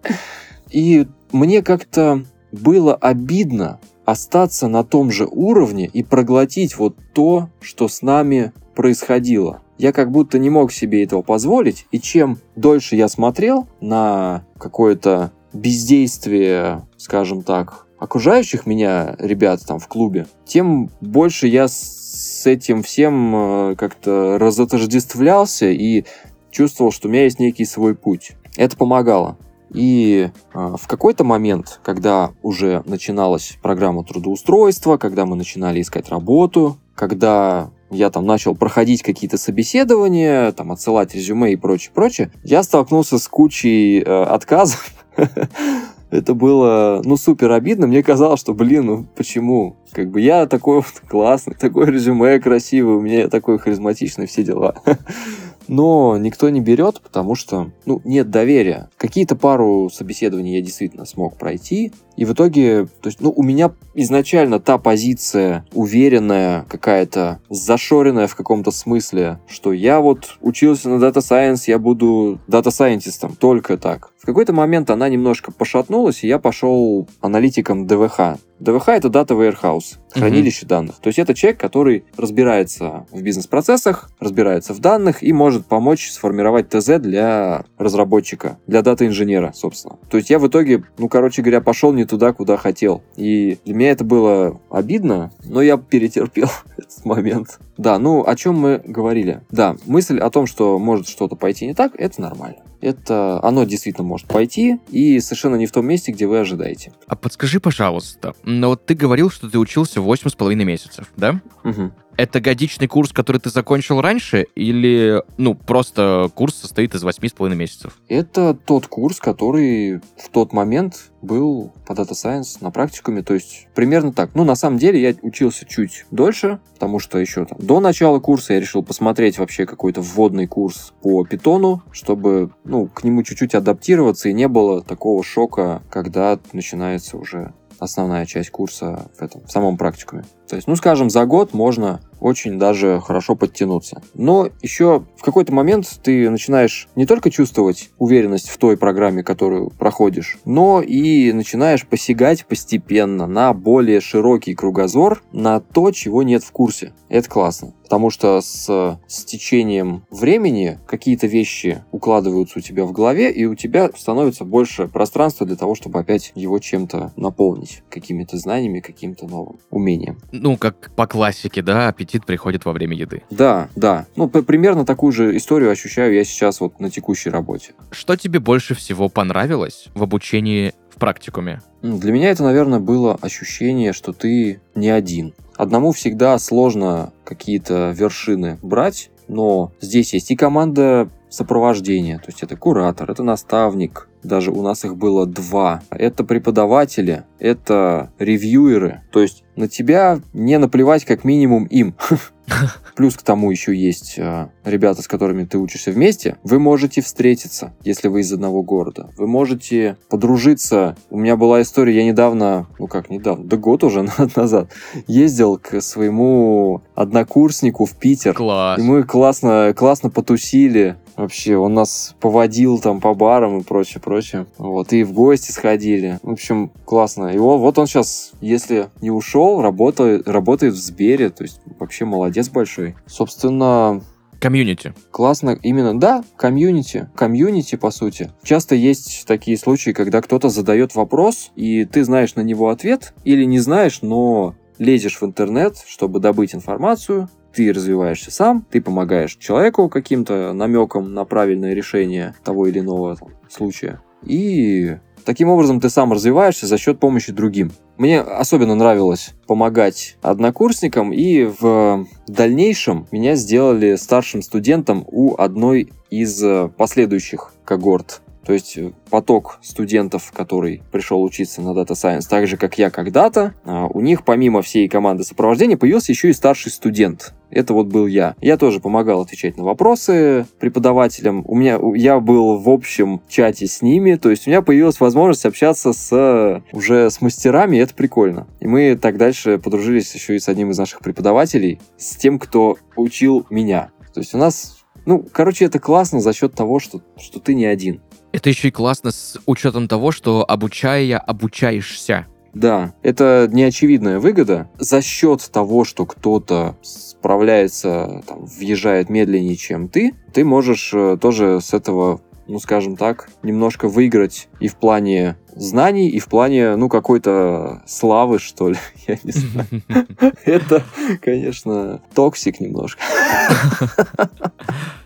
И 0.70 1.06
мне 1.32 1.60
как-то 1.60 2.24
было 2.50 2.94
обидно 2.94 3.78
остаться 4.06 4.68
на 4.68 4.84
том 4.84 5.10
же 5.10 5.26
уровне 5.26 5.90
и 5.92 6.02
проглотить 6.02 6.78
вот 6.78 6.96
то, 7.12 7.50
что 7.60 7.88
с 7.88 8.00
нами 8.00 8.52
происходило 8.74 9.60
я 9.78 9.92
как 9.92 10.10
будто 10.10 10.38
не 10.38 10.50
мог 10.50 10.72
себе 10.72 11.02
этого 11.04 11.22
позволить, 11.22 11.86
и 11.90 12.00
чем 12.00 12.38
дольше 12.54 12.96
я 12.96 13.08
смотрел 13.08 13.66
на 13.80 14.44
какое-то 14.58 15.32
бездействие, 15.52 16.86
скажем 16.96 17.42
так, 17.42 17.86
окружающих 17.98 18.66
меня 18.66 19.16
ребят 19.18 19.60
там 19.66 19.78
в 19.78 19.88
клубе, 19.88 20.26
тем 20.44 20.90
больше 21.00 21.46
я 21.46 21.66
с 21.68 22.46
этим 22.46 22.82
всем 22.82 23.34
э, 23.34 23.74
как-то 23.76 24.38
разотождествлялся 24.38 25.66
и 25.70 26.04
чувствовал, 26.50 26.92
что 26.92 27.08
у 27.08 27.10
меня 27.10 27.24
есть 27.24 27.40
некий 27.40 27.64
свой 27.64 27.94
путь. 27.94 28.32
Это 28.56 28.76
помогало. 28.76 29.36
И 29.70 30.30
э, 30.30 30.30
в 30.54 30.86
какой-то 30.86 31.24
момент, 31.24 31.80
когда 31.82 32.30
уже 32.42 32.82
начиналась 32.86 33.58
программа 33.62 34.04
трудоустройства, 34.04 34.96
когда 34.96 35.26
мы 35.26 35.36
начинали 35.36 35.80
искать 35.80 36.08
работу, 36.08 36.76
когда 36.94 37.70
я 37.90 38.10
там 38.10 38.26
начал 38.26 38.54
проходить 38.54 39.02
какие-то 39.02 39.38
собеседования, 39.38 40.52
там 40.52 40.72
отсылать 40.72 41.14
резюме 41.14 41.52
и 41.52 41.56
прочее, 41.56 41.92
прочее, 41.94 42.30
я 42.42 42.62
столкнулся 42.62 43.18
с 43.18 43.28
кучей 43.28 44.00
э, 44.00 44.22
отказов. 44.24 44.92
Это 46.10 46.34
было, 46.34 47.02
ну, 47.04 47.16
супер 47.16 47.50
обидно. 47.50 47.88
Мне 47.88 48.02
казалось, 48.02 48.38
что, 48.38 48.54
блин, 48.54 48.86
ну 48.86 49.06
почему? 49.16 49.76
Как 49.90 50.10
бы 50.10 50.20
я 50.20 50.46
такой 50.46 50.76
вот 50.76 51.02
классный, 51.08 51.54
такой 51.54 51.86
резюме 51.86 52.38
красивый, 52.38 52.96
у 52.96 53.00
меня 53.00 53.28
такой 53.28 53.58
харизматичный, 53.58 54.26
все 54.26 54.44
дела. 54.44 54.76
но 55.68 56.16
никто 56.18 56.48
не 56.48 56.60
берет, 56.60 57.00
потому 57.00 57.34
что, 57.34 57.70
ну, 57.84 58.00
нет 58.04 58.30
доверия. 58.30 58.88
Какие-то 58.96 59.36
пару 59.36 59.90
собеседований 59.92 60.56
я 60.56 60.62
действительно 60.62 61.04
смог 61.04 61.36
пройти, 61.36 61.92
и 62.16 62.24
в 62.24 62.32
итоге, 62.32 62.86
то 62.86 63.08
есть, 63.08 63.20
ну, 63.20 63.32
у 63.34 63.42
меня 63.42 63.72
изначально 63.94 64.58
та 64.58 64.78
позиция 64.78 65.66
уверенная, 65.74 66.64
какая-то 66.68 67.40
зашоренная 67.50 68.26
в 68.26 68.34
каком-то 68.34 68.70
смысле, 68.70 69.38
что 69.46 69.72
я 69.72 70.00
вот 70.00 70.38
учился 70.40 70.88
на 70.88 71.02
Data 71.02 71.18
Science, 71.18 71.64
я 71.66 71.78
буду 71.78 72.40
дата-сайентистом, 72.46 73.36
только 73.36 73.76
так. 73.76 74.12
В 74.18 74.26
какой-то 74.26 74.52
момент 74.52 74.90
она 74.90 75.08
немножко 75.08 75.52
пошатнулась, 75.52 76.24
и 76.24 76.28
я 76.28 76.38
пошел 76.38 77.06
аналитиком 77.20 77.86
ДВХ. 77.86 78.38
ДВХ 78.58 78.88
это 78.88 79.08
Data 79.08 79.28
Warehouse, 79.28 79.98
хранилище 80.10 80.64
mm-hmm. 80.64 80.68
данных. 80.68 80.96
То 80.96 81.08
есть 81.08 81.18
это 81.18 81.34
человек, 81.34 81.60
который 81.60 82.04
разбирается 82.16 83.06
в 83.12 83.22
бизнес-процессах, 83.22 84.10
разбирается 84.18 84.72
в 84.72 84.80
данных 84.80 85.22
и 85.22 85.32
может 85.32 85.55
помочь 85.60 86.10
сформировать 86.10 86.68
ТЗ 86.68 86.98
для 86.98 87.64
разработчика, 87.78 88.58
для 88.66 88.82
дата-инженера, 88.82 89.52
собственно. 89.54 89.96
То 90.10 90.16
есть 90.16 90.30
я 90.30 90.38
в 90.38 90.46
итоге, 90.46 90.84
ну, 90.98 91.08
короче 91.08 91.42
говоря, 91.42 91.60
пошел 91.60 91.92
не 91.92 92.04
туда, 92.04 92.32
куда 92.32 92.56
хотел. 92.56 93.02
И 93.16 93.58
для 93.64 93.74
меня 93.74 93.90
это 93.90 94.04
было 94.04 94.60
обидно, 94.70 95.32
но 95.44 95.62
я 95.62 95.76
перетерпел 95.76 96.48
этот 96.76 97.04
момент. 97.04 97.58
Да, 97.76 97.98
ну, 97.98 98.26
о 98.26 98.36
чем 98.36 98.58
мы 98.58 98.80
говорили? 98.84 99.40
Да, 99.50 99.76
мысль 99.86 100.18
о 100.18 100.30
том, 100.30 100.46
что 100.46 100.78
может 100.78 101.08
что-то 101.08 101.36
пойти 101.36 101.66
не 101.66 101.74
так, 101.74 101.92
это 101.96 102.20
нормально 102.20 102.58
это 102.80 103.40
оно 103.42 103.64
действительно 103.64 104.06
может 104.06 104.26
пойти 104.26 104.78
и 104.90 105.20
совершенно 105.20 105.56
не 105.56 105.66
в 105.66 105.72
том 105.72 105.86
месте, 105.86 106.12
где 106.12 106.26
вы 106.26 106.38
ожидаете. 106.38 106.92
А 107.06 107.16
подскажи, 107.16 107.60
пожалуйста, 107.60 108.34
но 108.44 108.68
вот 108.68 108.86
ты 108.86 108.94
говорил, 108.94 109.30
что 109.30 109.50
ты 109.50 109.58
учился 109.58 110.00
8,5 110.00 110.54
месяцев, 110.64 111.12
да? 111.16 111.40
Угу. 111.64 111.92
Это 112.16 112.40
годичный 112.40 112.86
курс, 112.86 113.12
который 113.12 113.38
ты 113.38 113.50
закончил 113.50 114.00
раньше, 114.00 114.46
или, 114.54 115.22
ну, 115.36 115.54
просто 115.54 116.30
курс 116.34 116.54
состоит 116.54 116.94
из 116.94 117.02
восьми 117.02 117.28
с 117.28 117.32
половиной 117.32 117.58
месяцев? 117.58 117.98
Это 118.08 118.54
тот 118.54 118.86
курс, 118.86 119.18
который 119.18 119.98
в 120.16 120.30
тот 120.32 120.52
момент 120.52 121.10
был 121.22 121.72
по 121.86 121.92
Data 121.92 122.12
Science 122.12 122.58
на 122.60 122.70
практикуме, 122.70 123.22
то 123.22 123.34
есть 123.34 123.68
примерно 123.74 124.12
так. 124.12 124.30
Ну, 124.34 124.44
на 124.44 124.54
самом 124.54 124.78
деле, 124.78 125.00
я 125.00 125.14
учился 125.22 125.66
чуть 125.66 126.06
дольше, 126.10 126.60
потому 126.74 126.98
что 126.98 127.18
еще 127.18 127.44
там 127.44 127.58
до 127.60 127.80
начала 127.80 128.20
курса 128.20 128.54
я 128.54 128.60
решил 128.60 128.82
посмотреть 128.82 129.38
вообще 129.38 129.66
какой-то 129.66 130.00
вводный 130.00 130.46
курс 130.46 130.92
по 131.02 131.24
питону, 131.24 131.82
чтобы, 131.90 132.50
ну, 132.64 132.86
к 132.86 133.04
нему 133.04 133.22
чуть-чуть 133.22 133.54
адаптироваться, 133.54 134.28
и 134.28 134.32
не 134.32 134.48
было 134.48 134.82
такого 134.82 135.22
шока, 135.22 135.82
когда 135.90 136.38
начинается 136.52 137.16
уже 137.16 137.52
основная 137.78 138.26
часть 138.26 138.50
курса 138.50 139.10
в 139.18 139.22
этом 139.22 139.42
в 139.42 139.50
самом 139.50 139.76
практикуме. 139.76 140.24
То 140.48 140.56
есть, 140.56 140.68
ну, 140.68 140.76
скажем, 140.76 141.10
за 141.10 141.24
год 141.26 141.52
можно 141.52 142.00
очень 142.20 142.58
даже 142.58 143.00
хорошо 143.04 143.36
подтянуться. 143.36 144.02
Но 144.14 144.48
еще 144.62 145.04
в 145.16 145.22
какой-то 145.22 145.52
момент 145.52 145.86
ты 146.02 146.30
начинаешь 146.30 146.88
не 146.96 147.06
только 147.06 147.30
чувствовать 147.30 147.90
уверенность 147.98 148.48
в 148.48 148.58
той 148.58 148.76
программе, 148.76 149.22
которую 149.22 149.70
проходишь, 149.70 150.38
но 150.44 150.82
и 150.82 151.32
начинаешь 151.32 151.86
посягать 151.86 152.46
постепенно 152.46 153.26
на 153.26 153.52
более 153.52 154.00
широкий 154.00 154.54
кругозор, 154.54 155.22
на 155.32 155.60
то, 155.60 155.90
чего 155.90 156.22
нет 156.22 156.42
в 156.42 156.52
курсе. 156.52 156.92
Это 157.08 157.28
классно. 157.28 157.74
Потому 157.82 158.10
что 158.10 158.40
с, 158.40 158.98
с 159.06 159.24
течением 159.24 160.04
времени 160.10 160.80
какие-то 160.88 161.28
вещи 161.28 161.84
укладываются 161.92 162.58
у 162.58 162.62
тебя 162.62 162.84
в 162.84 162.90
голове, 162.90 163.30
и 163.30 163.44
у 163.44 163.54
тебя 163.54 163.90
становится 163.96 164.44
больше 164.44 164.88
пространства 164.88 165.46
для 165.46 165.54
того, 165.54 165.76
чтобы 165.76 166.00
опять 166.00 166.32
его 166.34 166.58
чем-то 166.58 167.12
наполнить. 167.14 167.84
Какими-то 167.88 168.38
знаниями, 168.38 168.80
каким-то 168.80 169.28
новым 169.28 169.60
умением. 169.70 170.18
Ну, 170.40 170.56
как 170.56 170.90
по 170.94 171.06
классике, 171.06 171.62
да, 171.62 171.88
аппетит 171.88 172.24
приходит 172.26 172.64
во 172.64 172.72
время 172.72 172.96
еды. 172.96 173.22
Да, 173.30 173.68
да. 173.76 174.06
Ну, 174.16 174.28
примерно 174.28 174.84
такую 174.84 175.12
же 175.12 175.36
историю 175.36 175.70
ощущаю 175.70 176.14
я 176.14 176.24
сейчас 176.24 176.60
вот 176.60 176.80
на 176.80 176.90
текущей 176.90 177.30
работе. 177.30 177.72
Что 177.90 178.16
тебе 178.16 178.38
больше 178.38 178.74
всего 178.74 179.08
понравилось 179.08 179.88
в 179.94 180.02
обучении 180.02 180.72
в 180.94 180.98
практикуме? 180.98 181.60
Для 181.82 182.12
меня 182.12 182.30
это, 182.30 182.42
наверное, 182.42 182.80
было 182.80 183.18
ощущение, 183.20 183.92
что 183.92 184.12
ты 184.12 184.60
не 184.74 184.88
один. 184.88 185.34
Одному 185.56 185.92
всегда 185.92 186.38
сложно 186.38 187.12
какие-то 187.24 187.90
вершины 187.96 188.58
брать, 188.62 189.10
но 189.28 189.72
здесь 189.80 190.12
есть 190.14 190.30
и 190.30 190.36
команда 190.36 191.08
сопровождения, 191.28 192.18
то 192.18 192.26
есть 192.28 192.42
это 192.42 192.56
куратор, 192.56 193.10
это 193.10 193.22
наставник, 193.22 194.08
даже 194.26 194.50
у 194.50 194.62
нас 194.62 194.84
их 194.84 194.96
было 194.96 195.26
два. 195.26 195.82
Это 195.90 196.24
преподаватели, 196.24 197.24
это 197.38 198.10
ревьюеры, 198.18 199.02
то 199.12 199.20
есть 199.20 199.44
на 199.56 199.68
тебя 199.68 200.20
не 200.32 200.58
наплевать 200.58 201.04
как 201.04 201.24
минимум 201.24 201.64
им. 201.64 201.94
Плюс 202.94 203.16
к 203.16 203.22
тому 203.22 203.50
еще 203.50 203.74
есть 203.74 204.14
э, 204.18 204.48
ребята, 204.64 205.02
с 205.02 205.08
которыми 205.08 205.44
ты 205.44 205.58
учишься 205.58 205.90
вместе. 205.90 206.36
Вы 206.44 206.58
можете 206.58 207.02
встретиться, 207.02 207.74
если 207.82 208.08
вы 208.08 208.20
из 208.20 208.32
одного 208.32 208.62
города. 208.62 209.10
Вы 209.16 209.26
можете 209.26 209.96
подружиться. 210.08 210.96
У 211.10 211.18
меня 211.18 211.36
была 211.36 211.62
история, 211.62 211.96
я 211.96 212.04
недавно, 212.04 212.68
ну 212.78 212.86
как 212.86 213.10
недавно, 213.10 213.44
да 213.44 213.56
год 213.56 213.82
уже 213.82 214.02
назад, 214.36 214.70
ездил 215.06 215.58
к 215.58 215.80
своему 215.80 216.82
однокурснику 216.94 217.84
в 217.84 217.96
Питер. 217.96 218.34
Класс. 218.34 218.78
И 218.78 218.82
мы 218.82 219.02
классно, 219.02 219.74
классно 219.76 220.10
потусили. 220.10 220.96
Вообще, 221.16 221.56
он 221.56 221.74
нас 221.74 222.14
поводил 222.20 222.78
там 222.78 223.00
по 223.00 223.14
барам 223.14 223.58
и 223.58 223.62
прочее, 223.62 224.00
прочее. 224.02 224.15
Вот, 224.58 224.92
и 224.92 225.04
в 225.04 225.12
гости 225.12 225.52
сходили. 225.52 226.18
В 226.22 226.30
общем, 226.30 226.70
классно. 226.84 227.28
И 227.28 227.38
он, 227.38 227.60
вот 227.60 227.78
он 227.78 227.86
сейчас, 227.86 228.32
если 228.40 228.88
не 229.00 229.10
ушел, 229.10 229.62
работает, 229.62 230.28
работает 230.28 230.74
в 230.74 230.78
Сбере, 230.78 231.30
то 231.30 231.42
есть 231.42 231.60
вообще 231.78 232.04
молодец 232.04 232.48
большой. 232.48 232.96
Собственно, 233.06 234.02
Комьюнити. 234.40 234.92
Классно, 235.10 235.58
именно, 235.62 235.98
да, 235.98 236.22
комьюнити. 236.36 237.08
Комьюнити, 237.14 237.76
по 237.76 237.90
сути. 237.90 238.30
Часто 238.42 238.74
есть 238.74 239.24
такие 239.26 239.56
случаи, 239.56 239.92
когда 239.92 240.20
кто-то 240.20 240.50
задает 240.50 240.94
вопрос, 240.94 241.52
и 241.56 241.86
ты 241.86 242.04
знаешь 242.04 242.34
на 242.34 242.42
него 242.42 242.68
ответ, 242.68 243.14
или 243.24 243.44
не 243.44 243.58
знаешь, 243.60 244.02
но 244.02 244.54
лезешь 244.78 245.20
в 245.20 245.24
интернет, 245.24 245.82
чтобы 245.86 246.20
добыть 246.20 246.54
информацию, 246.54 247.30
ты 247.54 247.72
развиваешься 247.72 248.30
сам, 248.30 248.66
ты 248.70 248.82
помогаешь 248.82 249.36
человеку 249.36 249.88
каким-то 249.88 250.52
намеком 250.52 251.14
на 251.14 251.24
правильное 251.24 251.72
решение 251.72 252.34
того 252.44 252.66
или 252.66 252.80
иного 252.80 253.16
там, 253.16 253.30
случая. 253.48 254.00
И 254.24 254.96
таким 255.24 255.48
образом 255.48 255.80
ты 255.80 255.90
сам 255.90 256.12
развиваешься 256.12 256.66
за 256.66 256.78
счет 256.78 256.98
помощи 256.98 257.32
другим. 257.32 257.72
Мне 257.98 258.20
особенно 258.20 258.74
нравилось 258.74 259.34
помогать 259.46 260.16
однокурсникам, 260.22 261.12
и 261.12 261.44
в 261.44 262.06
дальнейшем 262.26 263.06
меня 263.10 263.34
сделали 263.36 263.96
старшим 263.96 264.42
студентом 264.42 265.04
у 265.06 265.34
одной 265.36 265.92
из 266.10 266.42
последующих 266.76 267.54
когорт 267.64 268.20
то 268.46 268.52
есть 268.52 268.78
э, 268.78 268.92
поток 269.10 269.58
студентов, 269.60 270.32
который 270.32 270.82
пришел 270.92 271.22
учиться 271.22 271.60
на 271.60 271.70
Data 271.70 271.92
Science, 271.92 272.26
так 272.30 272.46
же, 272.46 272.56
как 272.56 272.78
я 272.78 272.90
когда-то, 272.90 273.54
а, 273.64 273.86
у 273.88 274.00
них 274.00 274.24
помимо 274.24 274.62
всей 274.62 274.88
команды 274.88 275.24
сопровождения 275.24 275.76
появился 275.76 276.12
еще 276.12 276.30
и 276.30 276.32
старший 276.32 276.70
студент. 276.70 277.34
Это 277.50 277.74
вот 277.74 277.88
был 277.88 278.06
я. 278.06 278.36
Я 278.40 278.56
тоже 278.56 278.80
помогал 278.80 279.22
отвечать 279.22 279.56
на 279.56 279.64
вопросы 279.64 280.46
преподавателям. 280.60 281.44
У 281.46 281.56
меня 281.56 281.78
я 281.94 282.20
был 282.20 282.58
в 282.58 282.68
общем 282.68 283.20
чате 283.28 283.66
с 283.66 283.82
ними, 283.82 284.14
то 284.14 284.30
есть 284.30 284.46
у 284.46 284.50
меня 284.50 284.62
появилась 284.62 285.00
возможность 285.00 285.44
общаться 285.44 285.92
с 285.92 286.62
уже 286.72 287.10
с 287.10 287.20
мастерами, 287.20 287.76
и 287.76 287.80
это 287.80 287.94
прикольно. 287.94 288.46
И 288.60 288.68
мы 288.68 288.96
так 288.96 289.16
дальше 289.16 289.58
подружились 289.58 290.14
еще 290.14 290.36
и 290.36 290.38
с 290.38 290.48
одним 290.48 290.70
из 290.70 290.78
наших 290.78 291.00
преподавателей, 291.00 291.80
с 291.96 292.16
тем, 292.16 292.38
кто 292.38 292.76
учил 292.94 293.44
меня. 293.50 293.90
То 294.14 294.20
есть 294.20 294.34
у 294.34 294.38
нас, 294.38 294.78
ну, 295.04 295.24
короче, 295.32 295.64
это 295.64 295.78
классно 295.78 296.20
за 296.20 296.32
счет 296.32 296.54
того, 296.54 296.78
что, 296.78 297.00
что 297.16 297.40
ты 297.40 297.54
не 297.54 297.66
один. 297.66 298.00
Это 298.36 298.50
еще 298.50 298.68
и 298.68 298.70
классно 298.70 299.12
с 299.12 299.38
учетом 299.46 299.88
того, 299.88 300.12
что 300.12 300.44
обучая, 300.46 301.16
обучаешься. 301.16 302.26
Да, 302.52 302.92
это 303.02 303.48
неочевидная 303.50 304.20
выгода. 304.20 304.68
За 304.78 305.00
счет 305.00 305.40
того, 305.50 305.84
что 305.84 306.04
кто-то 306.04 306.76
справляется, 306.82 308.22
там, 308.26 308.44
въезжает 308.44 309.08
медленнее, 309.08 309.56
чем 309.56 309.88
ты, 309.88 310.12
ты 310.34 310.44
можешь 310.44 310.92
э, 310.92 311.16
тоже 311.18 311.62
с 311.62 311.72
этого 311.72 312.20
ну, 312.46 312.60
скажем 312.60 312.96
так, 312.96 313.28
немножко 313.42 313.88
выиграть 313.88 314.48
и 314.60 314.68
в 314.68 314.76
плане 314.76 315.36
знаний, 315.56 316.08
и 316.08 316.20
в 316.20 316.28
плане, 316.28 316.76
ну, 316.76 316.88
какой-то 316.88 317.82
славы, 317.86 318.38
что 318.38 318.68
ли, 318.68 318.76
я 319.08 319.18
не 319.24 319.32
знаю. 319.32 319.66
Это, 320.44 320.84
конечно, 321.22 322.00
toxic 322.14 322.60
немножко. 322.60 323.02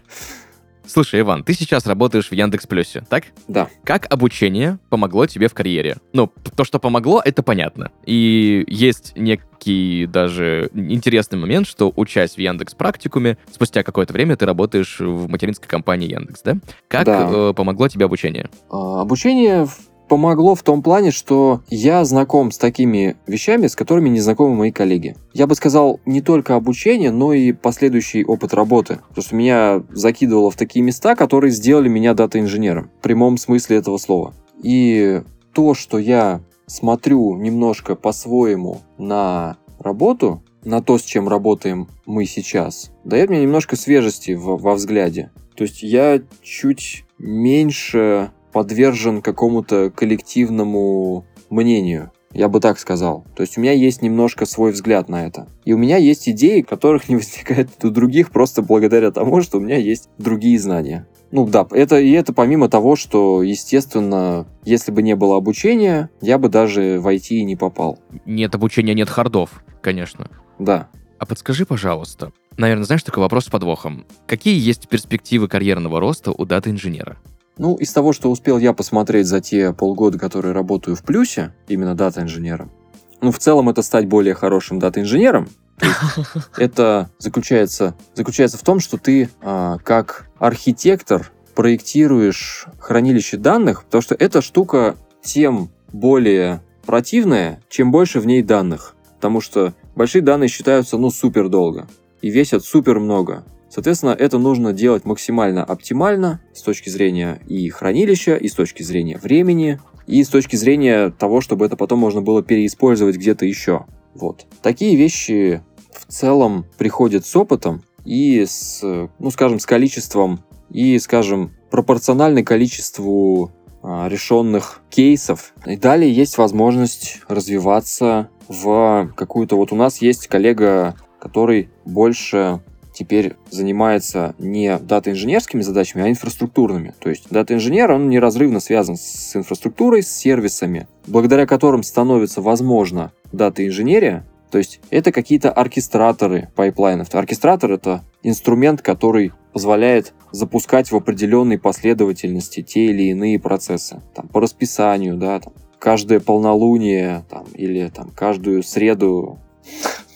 Слушай, 0.90 1.20
Иван, 1.20 1.44
ты 1.44 1.52
сейчас 1.54 1.86
работаешь 1.86 2.28
в 2.30 2.32
Яндекс 2.32 2.66
Плюсе, 2.66 3.04
так? 3.08 3.24
Да. 3.46 3.68
Как 3.84 4.12
обучение 4.12 4.80
помогло 4.88 5.26
тебе 5.26 5.46
в 5.46 5.54
карьере? 5.54 5.98
Ну, 6.12 6.32
то, 6.56 6.64
что 6.64 6.80
помогло, 6.80 7.22
это 7.24 7.44
понятно. 7.44 7.92
И 8.06 8.64
есть 8.66 9.12
некий 9.16 10.06
даже 10.06 10.68
интересный 10.74 11.38
момент, 11.38 11.68
что 11.68 11.92
учась 11.94 12.34
в 12.34 12.38
Яндекс 12.38 12.74
практикуме, 12.74 13.38
спустя 13.52 13.84
какое-то 13.84 14.12
время 14.12 14.36
ты 14.36 14.46
работаешь 14.46 14.98
в 14.98 15.28
материнской 15.28 15.68
компании 15.68 16.10
Яндекс, 16.10 16.42
да? 16.42 16.56
Как 16.88 17.04
Да. 17.04 17.28
э, 17.32 17.52
помогло 17.54 17.86
тебе 17.86 18.06
обучение? 18.06 18.48
А, 18.68 19.02
Обучение 19.02 19.66
в- 19.66 19.78
помогло 20.10 20.56
в 20.56 20.62
том 20.64 20.82
плане, 20.82 21.12
что 21.12 21.62
я 21.70 22.04
знаком 22.04 22.50
с 22.50 22.58
такими 22.58 23.16
вещами, 23.28 23.68
с 23.68 23.76
которыми 23.76 24.08
не 24.08 24.18
знакомы 24.18 24.56
мои 24.56 24.72
коллеги. 24.72 25.14
Я 25.32 25.46
бы 25.46 25.54
сказал, 25.54 26.00
не 26.04 26.20
только 26.20 26.56
обучение, 26.56 27.12
но 27.12 27.32
и 27.32 27.52
последующий 27.52 28.24
опыт 28.24 28.52
работы. 28.52 28.98
Потому 29.08 29.24
что 29.24 29.36
меня 29.36 29.82
закидывало 29.92 30.50
в 30.50 30.56
такие 30.56 30.84
места, 30.84 31.14
которые 31.14 31.52
сделали 31.52 31.88
меня 31.88 32.12
дата-инженером. 32.14 32.90
В 32.98 33.02
прямом 33.02 33.38
смысле 33.38 33.76
этого 33.76 33.98
слова. 33.98 34.34
И 34.64 35.22
то, 35.52 35.74
что 35.74 35.96
я 35.98 36.40
смотрю 36.66 37.36
немножко 37.36 37.94
по-своему 37.94 38.80
на 38.98 39.58
работу, 39.78 40.42
на 40.64 40.82
то, 40.82 40.98
с 40.98 41.02
чем 41.02 41.28
работаем 41.28 41.86
мы 42.04 42.24
сейчас, 42.26 42.90
дает 43.04 43.30
мне 43.30 43.42
немножко 43.42 43.76
свежести 43.76 44.32
в- 44.32 44.56
во 44.56 44.74
взгляде. 44.74 45.30
То 45.54 45.62
есть 45.62 45.84
я 45.84 46.20
чуть 46.42 47.04
меньше 47.18 48.32
подвержен 48.52 49.22
какому-то 49.22 49.90
коллективному 49.90 51.24
мнению. 51.50 52.12
Я 52.32 52.48
бы 52.48 52.60
так 52.60 52.78
сказал. 52.78 53.24
То 53.34 53.42
есть 53.42 53.58
у 53.58 53.60
меня 53.60 53.72
есть 53.72 54.02
немножко 54.02 54.46
свой 54.46 54.70
взгляд 54.70 55.08
на 55.08 55.26
это. 55.26 55.48
И 55.64 55.72
у 55.72 55.78
меня 55.78 55.96
есть 55.96 56.28
идеи, 56.28 56.60
которых 56.60 57.08
не 57.08 57.16
возникает 57.16 57.70
у 57.84 57.90
других 57.90 58.30
просто 58.30 58.62
благодаря 58.62 59.10
тому, 59.10 59.40
что 59.40 59.58
у 59.58 59.60
меня 59.60 59.76
есть 59.76 60.08
другие 60.18 60.58
знания. 60.58 61.06
Ну 61.32 61.46
да, 61.46 61.66
это, 61.70 62.00
и 62.00 62.10
это 62.10 62.32
помимо 62.32 62.68
того, 62.68 62.96
что, 62.96 63.42
естественно, 63.42 64.46
если 64.64 64.90
бы 64.90 65.02
не 65.02 65.14
было 65.14 65.36
обучения, 65.36 66.10
я 66.20 66.38
бы 66.38 66.48
даже 66.48 66.98
в 66.98 67.06
IT 67.06 67.28
и 67.28 67.44
не 67.44 67.54
попал. 67.54 68.00
Нет 68.26 68.54
обучения, 68.54 68.94
нет 68.94 69.08
хардов, 69.08 69.62
конечно. 69.80 70.28
Да. 70.58 70.88
А 71.18 71.26
подскажи, 71.26 71.66
пожалуйста, 71.66 72.32
наверное, 72.56 72.84
знаешь 72.84 73.04
такой 73.04 73.22
вопрос 73.22 73.44
с 73.44 73.48
подвохом. 73.48 74.06
Какие 74.26 74.58
есть 74.58 74.88
перспективы 74.88 75.46
карьерного 75.46 76.00
роста 76.00 76.32
у 76.32 76.44
дата-инженера? 76.44 77.18
Ну, 77.60 77.74
из 77.74 77.92
того, 77.92 78.14
что 78.14 78.30
успел 78.30 78.56
я 78.56 78.72
посмотреть 78.72 79.26
за 79.26 79.42
те 79.42 79.74
полгода, 79.74 80.18
которые 80.18 80.54
работаю 80.54 80.96
в 80.96 81.02
плюсе, 81.02 81.52
именно 81.68 81.94
дата-инженером, 81.94 82.72
ну, 83.20 83.30
в 83.30 83.38
целом 83.38 83.68
это 83.68 83.82
стать 83.82 84.06
более 84.06 84.32
хорошим 84.32 84.78
дата-инженером, 84.78 85.46
это 86.56 87.10
заключается, 87.18 87.94
заключается 88.14 88.56
в 88.56 88.62
том, 88.62 88.80
что 88.80 88.96
ты 88.96 89.28
а, 89.42 89.76
как 89.84 90.30
архитектор 90.38 91.30
проектируешь 91.54 92.66
хранилище 92.78 93.36
данных, 93.36 93.84
потому 93.84 94.00
что 94.00 94.14
эта 94.14 94.40
штука 94.40 94.96
тем 95.22 95.68
более 95.92 96.62
противная, 96.86 97.62
чем 97.68 97.92
больше 97.92 98.20
в 98.20 98.26
ней 98.26 98.42
данных. 98.42 98.94
Потому 99.16 99.42
что 99.42 99.74
большие 99.94 100.22
данные 100.22 100.48
считаются, 100.48 100.96
ну, 100.96 101.10
супер 101.10 101.50
долго 101.50 101.86
и 102.22 102.30
весят 102.30 102.64
супер 102.64 103.00
много. 103.00 103.44
Соответственно, 103.70 104.10
это 104.10 104.38
нужно 104.38 104.72
делать 104.72 105.04
максимально 105.04 105.64
оптимально 105.64 106.40
с 106.52 106.62
точки 106.62 106.88
зрения 106.88 107.40
и 107.46 107.68
хранилища, 107.70 108.34
и 108.34 108.48
с 108.48 108.54
точки 108.54 108.82
зрения 108.82 109.16
времени, 109.16 109.78
и 110.08 110.24
с 110.24 110.28
точки 110.28 110.56
зрения 110.56 111.10
того, 111.10 111.40
чтобы 111.40 111.66
это 111.66 111.76
потом 111.76 112.00
можно 112.00 112.20
было 112.20 112.42
переиспользовать 112.42 113.16
где-то 113.16 113.46
еще. 113.46 113.86
Вот. 114.14 114.46
Такие 114.60 114.96
вещи 114.96 115.62
в 115.92 116.12
целом 116.12 116.66
приходят 116.78 117.24
с 117.24 117.36
опытом 117.36 117.84
и 118.04 118.44
с, 118.44 118.80
ну, 118.82 119.30
скажем, 119.30 119.60
с 119.60 119.66
количеством 119.66 120.40
и, 120.68 120.98
скажем, 120.98 121.52
пропорционально 121.70 122.42
количеству 122.42 123.52
а, 123.82 124.08
решенных 124.08 124.80
кейсов. 124.90 125.54
И 125.64 125.76
далее 125.76 126.12
есть 126.12 126.38
возможность 126.38 127.20
развиваться 127.28 128.30
в 128.48 129.12
какую-то... 129.16 129.56
Вот 129.56 129.72
у 129.72 129.76
нас 129.76 129.98
есть 129.98 130.26
коллега, 130.26 130.96
который 131.20 131.70
больше 131.84 132.60
теперь 133.00 133.32
занимается 133.48 134.34
не 134.38 134.76
дата-инженерскими 134.78 135.62
задачами, 135.62 136.04
а 136.04 136.10
инфраструктурными. 136.10 136.92
То 137.00 137.08
есть 137.08 137.30
дата-инженер, 137.30 137.92
он 137.92 138.10
неразрывно 138.10 138.60
связан 138.60 138.96
с 138.96 139.34
инфраструктурой, 139.34 140.02
с 140.02 140.08
сервисами, 140.08 140.86
благодаря 141.06 141.46
которым 141.46 141.82
становится 141.82 142.42
возможно 142.42 143.12
дата-инженерия. 143.32 144.26
То 144.50 144.58
есть 144.58 144.80
это 144.90 145.12
какие-то 145.12 145.50
оркестраторы 145.50 146.50
пайплайнов. 146.54 147.14
Оркестратор— 147.14 147.72
это 147.72 148.04
инструмент, 148.22 148.82
который 148.82 149.32
позволяет 149.54 150.12
запускать 150.30 150.92
в 150.92 150.96
определенной 150.96 151.58
последовательности 151.58 152.62
те 152.62 152.86
или 152.86 153.04
иные 153.04 153.38
процессы. 153.38 154.02
Там, 154.14 154.28
по 154.28 154.40
расписанию, 154.40 155.16
да, 155.16 155.40
там, 155.40 155.54
каждое 155.78 156.20
полнолуние 156.20 157.24
там, 157.30 157.46
или 157.54 157.88
там, 157.88 158.10
каждую 158.10 158.62
среду 158.62 159.38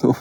ну, 0.03 0.15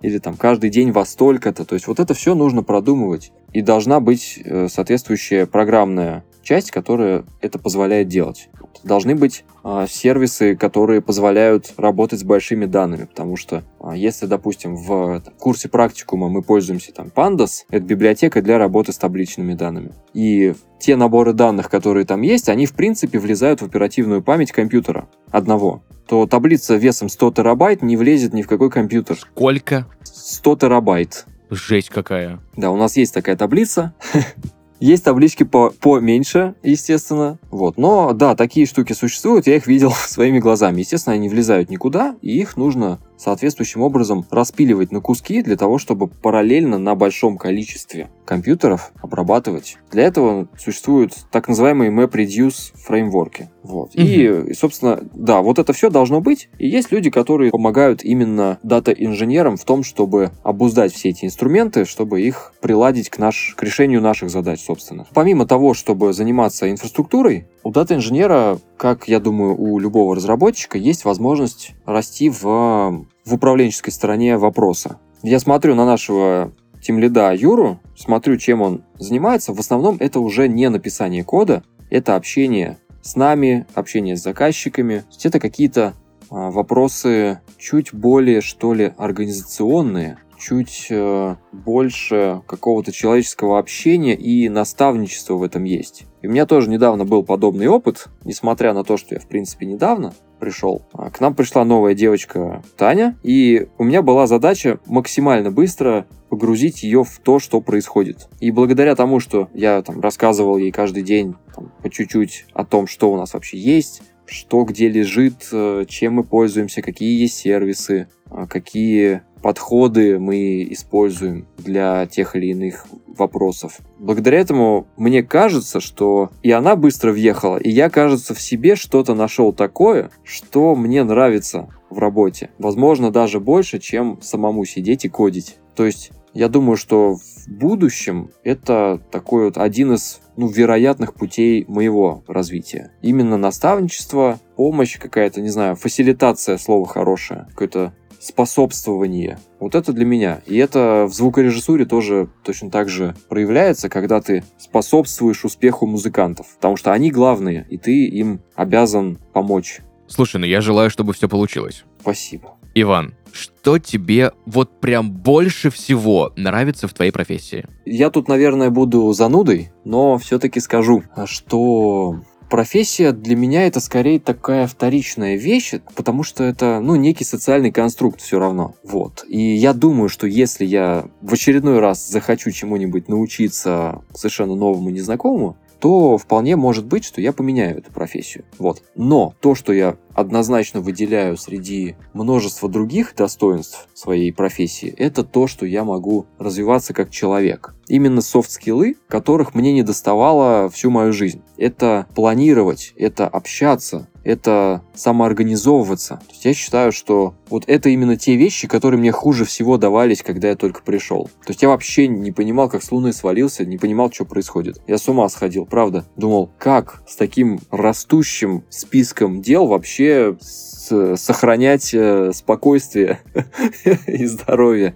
или 0.00 0.18
там 0.18 0.36
каждый 0.36 0.70
день 0.70 0.92
во 0.92 1.04
столько-то. 1.04 1.64
То 1.64 1.74
есть 1.74 1.86
вот 1.86 2.00
это 2.00 2.14
все 2.14 2.34
нужно 2.34 2.62
продумывать. 2.62 3.32
И 3.52 3.62
должна 3.62 4.00
быть 4.00 4.38
э, 4.44 4.68
соответствующая 4.68 5.46
программная 5.46 6.24
часть, 6.42 6.70
которая 6.70 7.24
это 7.40 7.58
позволяет 7.58 8.08
делать. 8.08 8.48
Должны 8.84 9.14
быть 9.16 9.44
э, 9.64 9.86
сервисы, 9.88 10.54
которые 10.54 11.02
позволяют 11.02 11.74
работать 11.76 12.20
с 12.20 12.24
большими 12.24 12.64
данными, 12.64 13.04
потому 13.04 13.36
что 13.36 13.64
э, 13.80 13.92
если, 13.96 14.26
допустим, 14.26 14.76
в 14.76 15.20
там, 15.20 15.34
курсе 15.34 15.68
практикума 15.68 16.28
мы 16.28 16.42
пользуемся 16.42 16.92
там 16.92 17.08
Pandas, 17.14 17.64
это 17.70 17.84
библиотека 17.84 18.40
для 18.40 18.58
работы 18.58 18.92
с 18.92 18.98
табличными 18.98 19.54
данными. 19.54 19.92
И 20.14 20.54
те 20.78 20.96
наборы 20.96 21.32
данных, 21.32 21.68
которые 21.68 22.06
там 22.06 22.22
есть, 22.22 22.48
они 22.48 22.66
в 22.66 22.74
принципе 22.74 23.18
влезают 23.18 23.62
в 23.62 23.64
оперативную 23.64 24.22
память 24.22 24.52
компьютера 24.52 25.08
одного 25.30 25.82
то 26.08 26.26
таблица 26.26 26.74
весом 26.76 27.10
100 27.10 27.32
терабайт 27.32 27.82
не 27.82 27.96
влезет 27.96 28.32
ни 28.32 28.42
в 28.42 28.48
какой 28.48 28.70
компьютер. 28.70 29.18
Сколько? 29.18 29.86
100 30.02 30.56
терабайт. 30.56 31.26
Жесть 31.50 31.90
какая. 31.90 32.40
Да, 32.56 32.70
у 32.70 32.76
нас 32.76 32.96
есть 32.96 33.14
такая 33.14 33.36
таблица. 33.36 33.94
Есть 34.80 35.04
таблички 35.04 35.42
по 35.42 35.70
поменьше, 35.70 36.54
естественно. 36.62 37.38
Вот. 37.50 37.78
Но 37.78 38.12
да, 38.12 38.36
такие 38.36 38.66
штуки 38.66 38.92
существуют, 38.92 39.46
я 39.46 39.56
их 39.56 39.66
видел 39.66 39.90
своими 40.06 40.38
глазами. 40.38 40.80
Естественно, 40.80 41.14
они 41.14 41.28
влезают 41.28 41.70
никуда, 41.70 42.16
и 42.22 42.38
их 42.38 42.56
нужно 42.56 43.00
соответствующим 43.18 43.82
образом 43.82 44.24
распиливать 44.30 44.92
на 44.92 45.00
куски 45.00 45.42
для 45.42 45.56
того, 45.56 45.78
чтобы 45.78 46.06
параллельно 46.08 46.78
на 46.78 46.94
большом 46.94 47.36
количестве 47.36 48.08
компьютеров 48.24 48.92
обрабатывать. 49.02 49.76
Для 49.90 50.04
этого 50.04 50.48
существуют 50.58 51.14
так 51.30 51.48
называемые 51.48 51.90
MapReduce 51.90 52.72
фреймворки. 52.76 53.50
Вот. 53.62 53.94
Угу. 53.94 54.02
И, 54.02 54.54
собственно, 54.54 55.00
да, 55.14 55.42
вот 55.42 55.58
это 55.58 55.72
все 55.72 55.90
должно 55.90 56.20
быть. 56.20 56.48
И 56.58 56.68
есть 56.68 56.92
люди, 56.92 57.10
которые 57.10 57.50
помогают 57.50 58.04
именно 58.04 58.58
дата-инженерам 58.62 59.56
в 59.56 59.64
том, 59.64 59.82
чтобы 59.82 60.30
обуздать 60.42 60.92
все 60.92 61.10
эти 61.10 61.24
инструменты, 61.24 61.84
чтобы 61.84 62.22
их 62.22 62.52
приладить 62.60 63.10
к, 63.10 63.18
наш, 63.18 63.54
к 63.56 63.62
решению 63.62 64.00
наших 64.00 64.30
задач, 64.30 64.60
собственно. 64.60 65.06
Помимо 65.12 65.46
того, 65.46 65.74
чтобы 65.74 66.12
заниматься 66.12 66.70
инфраструктурой, 66.70 67.46
у 67.68 67.70
дата-инженера, 67.70 68.58
как 68.78 69.08
я 69.08 69.20
думаю, 69.20 69.54
у 69.54 69.78
любого 69.78 70.16
разработчика, 70.16 70.78
есть 70.78 71.04
возможность 71.04 71.74
расти 71.84 72.30
в, 72.30 72.42
в 72.42 73.34
управленческой 73.34 73.92
стороне 73.92 74.38
вопроса. 74.38 74.98
Я 75.22 75.38
смотрю 75.38 75.74
на 75.74 75.84
нашего 75.84 76.50
тимлида 76.80 77.34
Юру, 77.34 77.78
смотрю, 77.94 78.38
чем 78.38 78.62
он 78.62 78.84
занимается. 78.98 79.52
В 79.52 79.60
основном 79.60 79.98
это 80.00 80.18
уже 80.18 80.48
не 80.48 80.70
написание 80.70 81.24
кода, 81.24 81.62
это 81.90 82.16
общение 82.16 82.78
с 83.02 83.16
нами, 83.16 83.66
общение 83.74 84.16
с 84.16 84.22
заказчиками. 84.22 85.04
Это 85.22 85.38
какие-то 85.38 85.92
а, 86.30 86.50
вопросы 86.50 87.40
чуть 87.58 87.92
более, 87.92 88.40
что 88.40 88.72
ли, 88.72 88.94
организационные, 88.96 90.16
чуть 90.38 90.86
э, 90.90 91.36
больше 91.52 92.42
какого-то 92.46 92.92
человеческого 92.92 93.58
общения 93.58 94.14
и 94.14 94.48
наставничества 94.48 95.34
в 95.34 95.42
этом 95.42 95.64
есть. 95.64 96.06
И 96.22 96.26
у 96.26 96.30
меня 96.30 96.46
тоже 96.46 96.70
недавно 96.70 97.04
был 97.04 97.22
подобный 97.22 97.68
опыт, 97.68 98.08
несмотря 98.24 98.72
на 98.72 98.84
то, 98.84 98.96
что 98.96 99.14
я, 99.14 99.20
в 99.20 99.26
принципе, 99.26 99.66
недавно 99.66 100.14
пришел. 100.38 100.82
А, 100.92 101.10
к 101.10 101.20
нам 101.20 101.34
пришла 101.34 101.64
новая 101.64 101.94
девочка 101.94 102.62
Таня, 102.76 103.18
и 103.22 103.68
у 103.78 103.84
меня 103.84 104.02
была 104.02 104.26
задача 104.26 104.78
максимально 104.86 105.50
быстро 105.50 106.06
погрузить 106.28 106.82
ее 106.82 107.04
в 107.04 107.18
то, 107.18 107.38
что 107.38 107.60
происходит. 107.60 108.28
И 108.40 108.50
благодаря 108.50 108.94
тому, 108.94 109.20
что 109.20 109.48
я 109.54 109.82
там 109.82 110.00
рассказывал 110.00 110.58
ей 110.58 110.70
каждый 110.70 111.02
день 111.02 111.34
там, 111.54 111.72
по 111.82 111.90
чуть-чуть 111.90 112.46
о 112.52 112.64
том, 112.64 112.86
что 112.86 113.12
у 113.12 113.16
нас 113.16 113.34
вообще 113.34 113.58
есть, 113.58 114.02
что 114.26 114.64
где 114.64 114.88
лежит, 114.88 115.48
э, 115.52 115.84
чем 115.88 116.14
мы 116.14 116.24
пользуемся, 116.24 116.82
какие 116.82 117.20
есть 117.20 117.36
сервисы, 117.36 118.08
а, 118.30 118.46
какие 118.46 119.22
подходы 119.42 120.18
мы 120.18 120.66
используем 120.70 121.46
для 121.58 122.06
тех 122.06 122.36
или 122.36 122.46
иных 122.46 122.86
вопросов. 123.06 123.78
Благодаря 123.98 124.38
этому 124.38 124.86
мне 124.96 125.22
кажется, 125.22 125.80
что 125.80 126.30
и 126.42 126.50
она 126.50 126.76
быстро 126.76 127.12
въехала, 127.12 127.56
и 127.56 127.70
я, 127.70 127.90
кажется, 127.90 128.34
в 128.34 128.40
себе 128.40 128.76
что-то 128.76 129.14
нашел 129.14 129.52
такое, 129.52 130.10
что 130.24 130.74
мне 130.74 131.04
нравится 131.04 131.68
в 131.90 131.98
работе. 131.98 132.50
Возможно, 132.58 133.10
даже 133.10 133.40
больше, 133.40 133.78
чем 133.78 134.18
самому 134.22 134.64
сидеть 134.64 135.04
и 135.04 135.08
кодить. 135.08 135.56
То 135.74 135.86
есть 135.86 136.10
я 136.34 136.48
думаю, 136.48 136.76
что 136.76 137.16
в 137.16 137.48
будущем 137.48 138.30
это 138.44 139.00
такой 139.10 139.46
вот 139.46 139.58
один 139.58 139.94
из 139.94 140.20
ну, 140.36 140.46
вероятных 140.48 141.14
путей 141.14 141.64
моего 141.66 142.22
развития. 142.28 142.92
Именно 143.02 143.36
наставничество, 143.36 144.38
помощь 144.56 144.98
какая-то, 144.98 145.40
не 145.40 145.48
знаю, 145.48 145.74
фасилитация, 145.74 146.58
слово 146.58 146.86
хорошее, 146.86 147.46
какое-то 147.50 147.92
способствование. 148.20 149.38
Вот 149.60 149.74
это 149.74 149.92
для 149.92 150.04
меня. 150.04 150.42
И 150.46 150.56
это 150.56 151.06
в 151.08 151.14
звукорежиссуре 151.14 151.84
тоже 151.84 152.28
точно 152.44 152.70
так 152.70 152.88
же 152.88 153.14
проявляется, 153.28 153.88
когда 153.88 154.20
ты 154.20 154.44
способствуешь 154.58 155.44
успеху 155.44 155.86
музыкантов. 155.86 156.46
Потому 156.56 156.76
что 156.76 156.92
они 156.92 157.10
главные, 157.10 157.66
и 157.70 157.78
ты 157.78 158.06
им 158.06 158.40
обязан 158.54 159.18
помочь. 159.32 159.80
Слушай, 160.06 160.40
ну 160.40 160.46
я 160.46 160.60
желаю, 160.60 160.90
чтобы 160.90 161.12
все 161.12 161.28
получилось. 161.28 161.84
Спасибо. 162.00 162.54
Иван, 162.74 163.14
что 163.32 163.78
тебе 163.78 164.32
вот 164.46 164.80
прям 164.80 165.10
больше 165.10 165.70
всего 165.70 166.32
нравится 166.36 166.88
в 166.88 166.94
твоей 166.94 167.10
профессии? 167.10 167.66
Я 167.84 168.10
тут, 168.10 168.28
наверное, 168.28 168.70
буду 168.70 169.12
занудой, 169.12 169.70
но 169.84 170.16
все-таки 170.18 170.60
скажу, 170.60 171.02
что 171.26 172.20
профессия 172.48 173.12
для 173.12 173.36
меня 173.36 173.66
это 173.66 173.80
скорее 173.80 174.20
такая 174.20 174.66
вторичная 174.66 175.36
вещь, 175.36 175.74
потому 175.94 176.22
что 176.22 176.44
это, 176.44 176.80
ну, 176.80 176.96
некий 176.96 177.24
социальный 177.24 177.70
конструкт 177.70 178.20
все 178.20 178.38
равно. 178.38 178.74
Вот. 178.82 179.24
И 179.28 179.54
я 179.54 179.72
думаю, 179.72 180.08
что 180.08 180.26
если 180.26 180.64
я 180.64 181.06
в 181.20 181.32
очередной 181.32 181.78
раз 181.78 182.08
захочу 182.08 182.50
чему-нибудь 182.50 183.08
научиться 183.08 184.02
совершенно 184.14 184.54
новому, 184.54 184.90
незнакомому, 184.90 185.56
то 185.80 186.18
вполне 186.18 186.56
может 186.56 186.86
быть, 186.86 187.04
что 187.04 187.20
я 187.20 187.32
поменяю 187.32 187.78
эту 187.78 187.92
профессию. 187.92 188.44
Вот. 188.58 188.82
Но 188.94 189.34
то, 189.40 189.54
что 189.54 189.72
я 189.72 189.96
однозначно 190.14 190.80
выделяю 190.80 191.36
среди 191.36 191.96
множества 192.12 192.68
других 192.68 193.14
достоинств 193.14 193.88
своей 193.94 194.32
профессии, 194.32 194.92
это 194.96 195.22
то, 195.22 195.46
что 195.46 195.66
я 195.66 195.84
могу 195.84 196.26
развиваться 196.38 196.92
как 196.92 197.10
человек. 197.10 197.74
Именно 197.86 198.20
софт-скиллы, 198.20 198.96
которых 199.08 199.54
мне 199.54 199.72
не 199.72 199.82
доставало 199.82 200.68
всю 200.68 200.90
мою 200.90 201.12
жизнь. 201.12 201.42
Это 201.56 202.06
планировать, 202.14 202.92
это 202.96 203.28
общаться, 203.28 204.08
это 204.28 204.82
самоорганизовываться. 204.94 206.16
То 206.26 206.32
есть 206.32 206.44
я 206.44 206.52
считаю, 206.52 206.92
что 206.92 207.34
вот 207.48 207.64
это 207.66 207.88
именно 207.88 208.18
те 208.18 208.36
вещи, 208.36 208.68
которые 208.68 209.00
мне 209.00 209.10
хуже 209.10 209.46
всего 209.46 209.78
давались, 209.78 210.22
когда 210.22 210.48
я 210.48 210.54
только 210.54 210.82
пришел. 210.82 211.30
То 211.46 211.50
есть 211.50 211.62
я 211.62 211.68
вообще 211.68 212.08
не 212.08 212.30
понимал, 212.30 212.68
как 212.68 212.82
с 212.82 212.92
Луны 212.92 213.14
свалился, 213.14 213.64
не 213.64 213.78
понимал, 213.78 214.12
что 214.12 214.26
происходит. 214.26 214.82
Я 214.86 214.98
с 214.98 215.08
ума 215.08 215.26
сходил, 215.30 215.64
правда. 215.64 216.04
Думал, 216.16 216.50
как 216.58 217.02
с 217.06 217.16
таким 217.16 217.58
растущим 217.70 218.64
списком 218.68 219.40
дел 219.40 219.66
вообще 219.66 220.36
сохранять 220.40 221.94
э, 221.94 222.32
спокойствие 222.34 223.20
и 224.06 224.26
здоровье. 224.26 224.94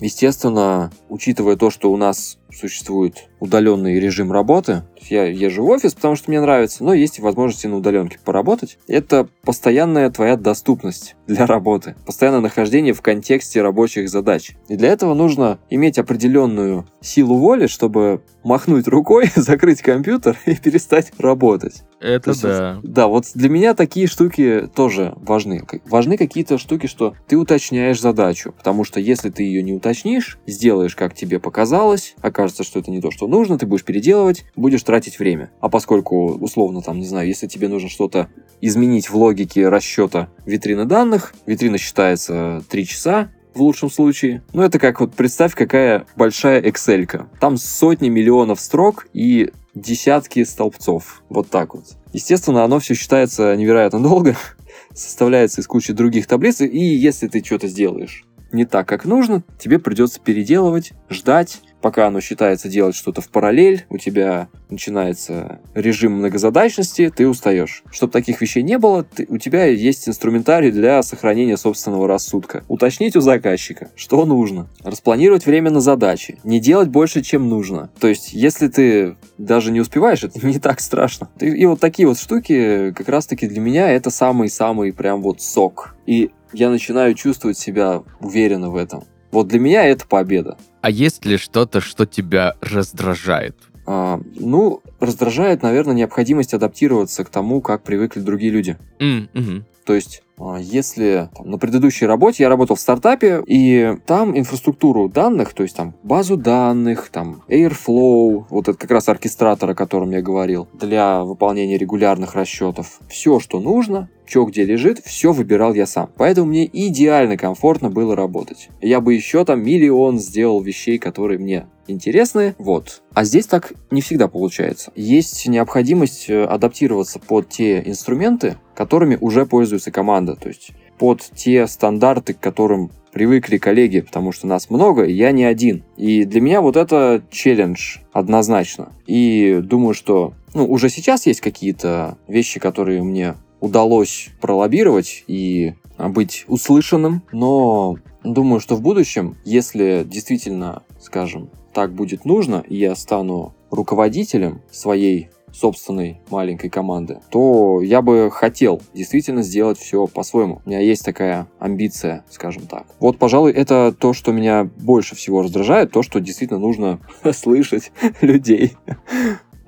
Естественно, 0.00 0.92
учитывая 1.08 1.56
то, 1.56 1.70
что 1.70 1.90
у 1.90 1.96
нас 1.96 2.38
существует 2.52 3.27
удаленный 3.40 3.98
режим 4.00 4.32
работы. 4.32 4.82
Я 5.08 5.24
езжу 5.24 5.64
в 5.64 5.68
офис, 5.68 5.94
потому 5.94 6.16
что 6.16 6.30
мне 6.30 6.40
нравится, 6.40 6.84
но 6.84 6.92
есть 6.92 7.18
и 7.18 7.22
возможности 7.22 7.66
на 7.66 7.76
удаленке 7.76 8.18
поработать. 8.24 8.78
Это 8.88 9.28
постоянная 9.42 10.10
твоя 10.10 10.36
доступность 10.36 11.16
для 11.26 11.46
работы, 11.46 11.94
постоянное 12.06 12.40
нахождение 12.40 12.92
в 12.92 13.02
контексте 13.02 13.62
рабочих 13.62 14.08
задач. 14.08 14.52
И 14.68 14.76
для 14.76 14.88
этого 14.88 15.14
нужно 15.14 15.58
иметь 15.70 15.98
определенную 15.98 16.86
силу 17.00 17.36
воли, 17.36 17.66
чтобы 17.66 18.22
махнуть 18.44 18.88
рукой, 18.88 19.30
закрыть 19.36 19.82
компьютер 19.82 20.36
и 20.46 20.54
перестать 20.56 21.12
работать. 21.18 21.84
Это 22.00 22.30
есть, 22.30 22.42
да. 22.42 22.80
Да, 22.82 23.06
вот 23.08 23.24
для 23.34 23.48
меня 23.48 23.74
такие 23.74 24.06
штуки 24.06 24.68
тоже 24.74 25.14
важны. 25.16 25.62
Важны 25.86 26.16
какие-то 26.16 26.56
штуки, 26.58 26.86
что 26.86 27.14
ты 27.26 27.36
уточняешь 27.36 28.00
задачу, 28.00 28.54
потому 28.56 28.84
что 28.84 29.00
если 29.00 29.30
ты 29.30 29.42
ее 29.42 29.62
не 29.62 29.72
уточнишь, 29.72 30.38
сделаешь, 30.46 30.94
как 30.94 31.14
тебе 31.14 31.40
показалось, 31.40 32.14
окажется, 32.20 32.62
что 32.62 32.78
это 32.78 32.90
не 32.90 33.00
то, 33.00 33.10
что 33.10 33.26
нужно, 33.28 33.58
ты 33.58 33.66
будешь 33.66 33.84
переделывать, 33.84 34.44
будешь 34.56 34.82
тратить 34.82 35.18
время. 35.18 35.50
А 35.60 35.68
поскольку, 35.68 36.34
условно, 36.34 36.82
там, 36.82 36.98
не 36.98 37.06
знаю, 37.06 37.28
если 37.28 37.46
тебе 37.46 37.68
нужно 37.68 37.88
что-то 37.88 38.28
изменить 38.60 39.10
в 39.10 39.16
логике 39.16 39.68
расчета 39.68 40.28
витрины 40.46 40.84
данных, 40.84 41.34
витрина 41.46 41.78
считается 41.78 42.62
3 42.68 42.86
часа, 42.86 43.30
в 43.54 43.62
лучшем 43.62 43.90
случае. 43.90 44.42
Ну, 44.52 44.62
это 44.62 44.78
как 44.78 45.00
вот 45.00 45.14
представь, 45.14 45.54
какая 45.54 46.06
большая 46.16 46.62
Excel. 46.62 47.06
-ка. 47.06 47.26
Там 47.40 47.56
сотни 47.56 48.08
миллионов 48.08 48.60
строк 48.60 49.08
и 49.12 49.50
десятки 49.74 50.44
столбцов. 50.44 51.22
Вот 51.28 51.50
так 51.50 51.74
вот. 51.74 51.84
Естественно, 52.12 52.64
оно 52.64 52.78
все 52.78 52.94
считается 52.94 53.56
невероятно 53.56 54.00
долго, 54.00 54.36
составляется 54.94 55.60
из 55.60 55.66
кучи 55.66 55.92
других 55.92 56.26
таблиц, 56.26 56.60
и 56.60 56.78
если 56.78 57.26
ты 57.26 57.44
что-то 57.44 57.66
сделаешь 57.68 58.24
не 58.52 58.64
так, 58.64 58.88
как 58.88 59.04
нужно, 59.04 59.42
тебе 59.58 59.78
придется 59.78 60.20
переделывать, 60.20 60.92
ждать, 61.10 61.60
пока 61.80 62.06
оно 62.06 62.20
считается 62.20 62.68
делать 62.68 62.94
что-то 62.94 63.20
в 63.20 63.28
параллель, 63.28 63.84
у 63.88 63.98
тебя 63.98 64.48
начинается 64.70 65.60
режим 65.74 66.12
многозадачности, 66.14 67.12
ты 67.14 67.28
устаешь. 67.28 67.82
Чтобы 67.90 68.12
таких 68.12 68.40
вещей 68.40 68.62
не 68.62 68.78
было, 68.78 69.04
ты, 69.04 69.26
у 69.28 69.38
тебя 69.38 69.64
есть 69.66 70.08
инструментарий 70.08 70.70
для 70.70 71.02
сохранения 71.02 71.56
собственного 71.56 72.08
рассудка. 72.08 72.64
Уточнить 72.68 73.16
у 73.16 73.20
заказчика, 73.20 73.90
что 73.96 74.24
нужно. 74.24 74.68
Распланировать 74.82 75.46
время 75.46 75.70
на 75.70 75.80
задачи. 75.80 76.38
Не 76.44 76.60
делать 76.60 76.88
больше, 76.88 77.22
чем 77.22 77.48
нужно. 77.48 77.90
То 77.98 78.08
есть, 78.08 78.32
если 78.32 78.68
ты 78.68 79.16
даже 79.38 79.72
не 79.72 79.80
успеваешь, 79.80 80.24
это 80.24 80.38
не 80.46 80.58
так 80.58 80.80
страшно. 80.80 81.28
И 81.40 81.64
вот 81.66 81.80
такие 81.80 82.08
вот 82.08 82.18
штуки, 82.18 82.92
как 82.96 83.08
раз-таки 83.08 83.46
для 83.46 83.60
меня 83.60 83.90
это 83.90 84.10
самый-самый 84.10 84.92
прям 84.92 85.22
вот 85.22 85.40
сок. 85.40 85.94
И 86.06 86.30
я 86.52 86.70
начинаю 86.70 87.14
чувствовать 87.14 87.58
себя 87.58 88.02
уверенно 88.20 88.70
в 88.70 88.76
этом. 88.76 89.04
Вот 89.30 89.48
для 89.48 89.58
меня 89.58 89.84
это 89.84 90.06
победа. 90.06 90.56
А 90.80 90.90
есть 90.90 91.24
ли 91.24 91.36
что-то, 91.36 91.80
что 91.80 92.06
тебя 92.06 92.54
раздражает? 92.60 93.56
А, 93.86 94.20
ну, 94.36 94.82
раздражает, 95.00 95.62
наверное, 95.62 95.94
необходимость 95.94 96.54
адаптироваться 96.54 97.24
к 97.24 97.30
тому, 97.30 97.60
как 97.60 97.82
привыкли 97.82 98.20
другие 98.20 98.52
люди. 98.52 98.76
Mm-hmm. 99.00 99.62
То 99.84 99.94
есть 99.94 100.22
а, 100.38 100.58
если 100.58 101.30
там, 101.34 101.50
на 101.50 101.58
предыдущей 101.58 102.04
работе 102.06 102.42
я 102.42 102.50
работал 102.50 102.76
в 102.76 102.80
стартапе, 102.80 103.42
и 103.46 103.96
там 104.06 104.38
инфраструктуру 104.38 105.08
данных, 105.08 105.54
то 105.54 105.62
есть 105.62 105.74
там 105.74 105.94
базу 106.02 106.36
данных, 106.36 107.08
там 107.10 107.42
Airflow, 107.48 108.44
вот 108.50 108.68
это 108.68 108.78
как 108.78 108.90
раз 108.90 109.08
оркестратор, 109.08 109.70
о 109.70 109.74
котором 109.74 110.10
я 110.10 110.20
говорил, 110.20 110.68
для 110.74 111.22
выполнения 111.22 111.78
регулярных 111.78 112.34
расчетов, 112.34 113.00
все, 113.08 113.40
что 113.40 113.60
нужно, 113.60 114.10
что 114.28 114.44
где 114.44 114.64
лежит, 114.64 115.00
все 115.04 115.32
выбирал 115.32 115.74
я 115.74 115.86
сам. 115.86 116.10
Поэтому 116.16 116.48
мне 116.48 116.68
идеально 116.70 117.36
комфортно 117.36 117.90
было 117.90 118.14
работать. 118.14 118.68
Я 118.80 119.00
бы 119.00 119.14
еще 119.14 119.44
там 119.44 119.62
миллион 119.62 120.18
сделал 120.18 120.60
вещей, 120.60 120.98
которые 120.98 121.38
мне 121.38 121.66
интересны, 121.86 122.54
вот. 122.58 123.02
А 123.14 123.24
здесь 123.24 123.46
так 123.46 123.72
не 123.90 124.02
всегда 124.02 124.28
получается. 124.28 124.92
Есть 124.94 125.48
необходимость 125.48 126.28
э, 126.28 126.44
адаптироваться 126.44 127.18
под 127.18 127.48
те 127.48 127.82
инструменты, 127.84 128.58
которыми 128.74 129.16
уже 129.20 129.46
пользуется 129.46 129.90
команда, 129.90 130.36
то 130.36 130.48
есть 130.48 130.72
под 130.98 131.22
те 131.34 131.66
стандарты, 131.66 132.34
к 132.34 132.40
которым 132.40 132.90
привыкли 133.12 133.56
коллеги, 133.56 134.00
потому 134.00 134.32
что 134.32 134.46
нас 134.46 134.68
много, 134.68 135.04
и 135.04 135.12
я 135.12 135.32
не 135.32 135.44
один. 135.44 135.84
И 135.96 136.24
для 136.24 136.40
меня 136.40 136.60
вот 136.60 136.76
это 136.76 137.22
челлендж 137.30 137.98
однозначно. 138.12 138.92
И 139.06 139.60
думаю, 139.62 139.94
что 139.94 140.34
ну, 140.54 140.66
уже 140.66 140.88
сейчас 140.88 141.26
есть 141.26 141.40
какие-то 141.40 142.18
вещи, 142.26 142.60
которые 142.60 143.02
мне 143.02 143.34
удалось 143.60 144.30
пролоббировать 144.40 145.24
и 145.26 145.74
быть 145.98 146.44
услышанным, 146.48 147.22
но 147.32 147.96
думаю, 148.22 148.60
что 148.60 148.76
в 148.76 148.82
будущем, 148.82 149.36
если 149.44 150.04
действительно, 150.06 150.82
скажем, 151.00 151.50
так 151.72 151.92
будет 151.92 152.24
нужно, 152.24 152.64
и 152.68 152.76
я 152.76 152.94
стану 152.94 153.54
руководителем 153.70 154.62
своей 154.70 155.28
собственной 155.52 156.20
маленькой 156.30 156.68
команды, 156.68 157.20
то 157.30 157.80
я 157.80 158.02
бы 158.02 158.30
хотел 158.30 158.80
действительно 158.94 159.42
сделать 159.42 159.78
все 159.78 160.06
по-своему. 160.06 160.60
У 160.64 160.68
меня 160.68 160.80
есть 160.80 161.04
такая 161.04 161.48
амбиция, 161.58 162.24
скажем 162.30 162.66
так. 162.66 162.86
Вот, 163.00 163.18
пожалуй, 163.18 163.52
это 163.52 163.94
то, 163.98 164.12
что 164.12 164.32
меня 164.32 164.64
больше 164.64 165.16
всего 165.16 165.42
раздражает, 165.42 165.90
то, 165.90 166.02
что 166.02 166.20
действительно 166.20 166.60
нужно 166.60 167.00
слышать 167.32 167.92
людей 168.20 168.76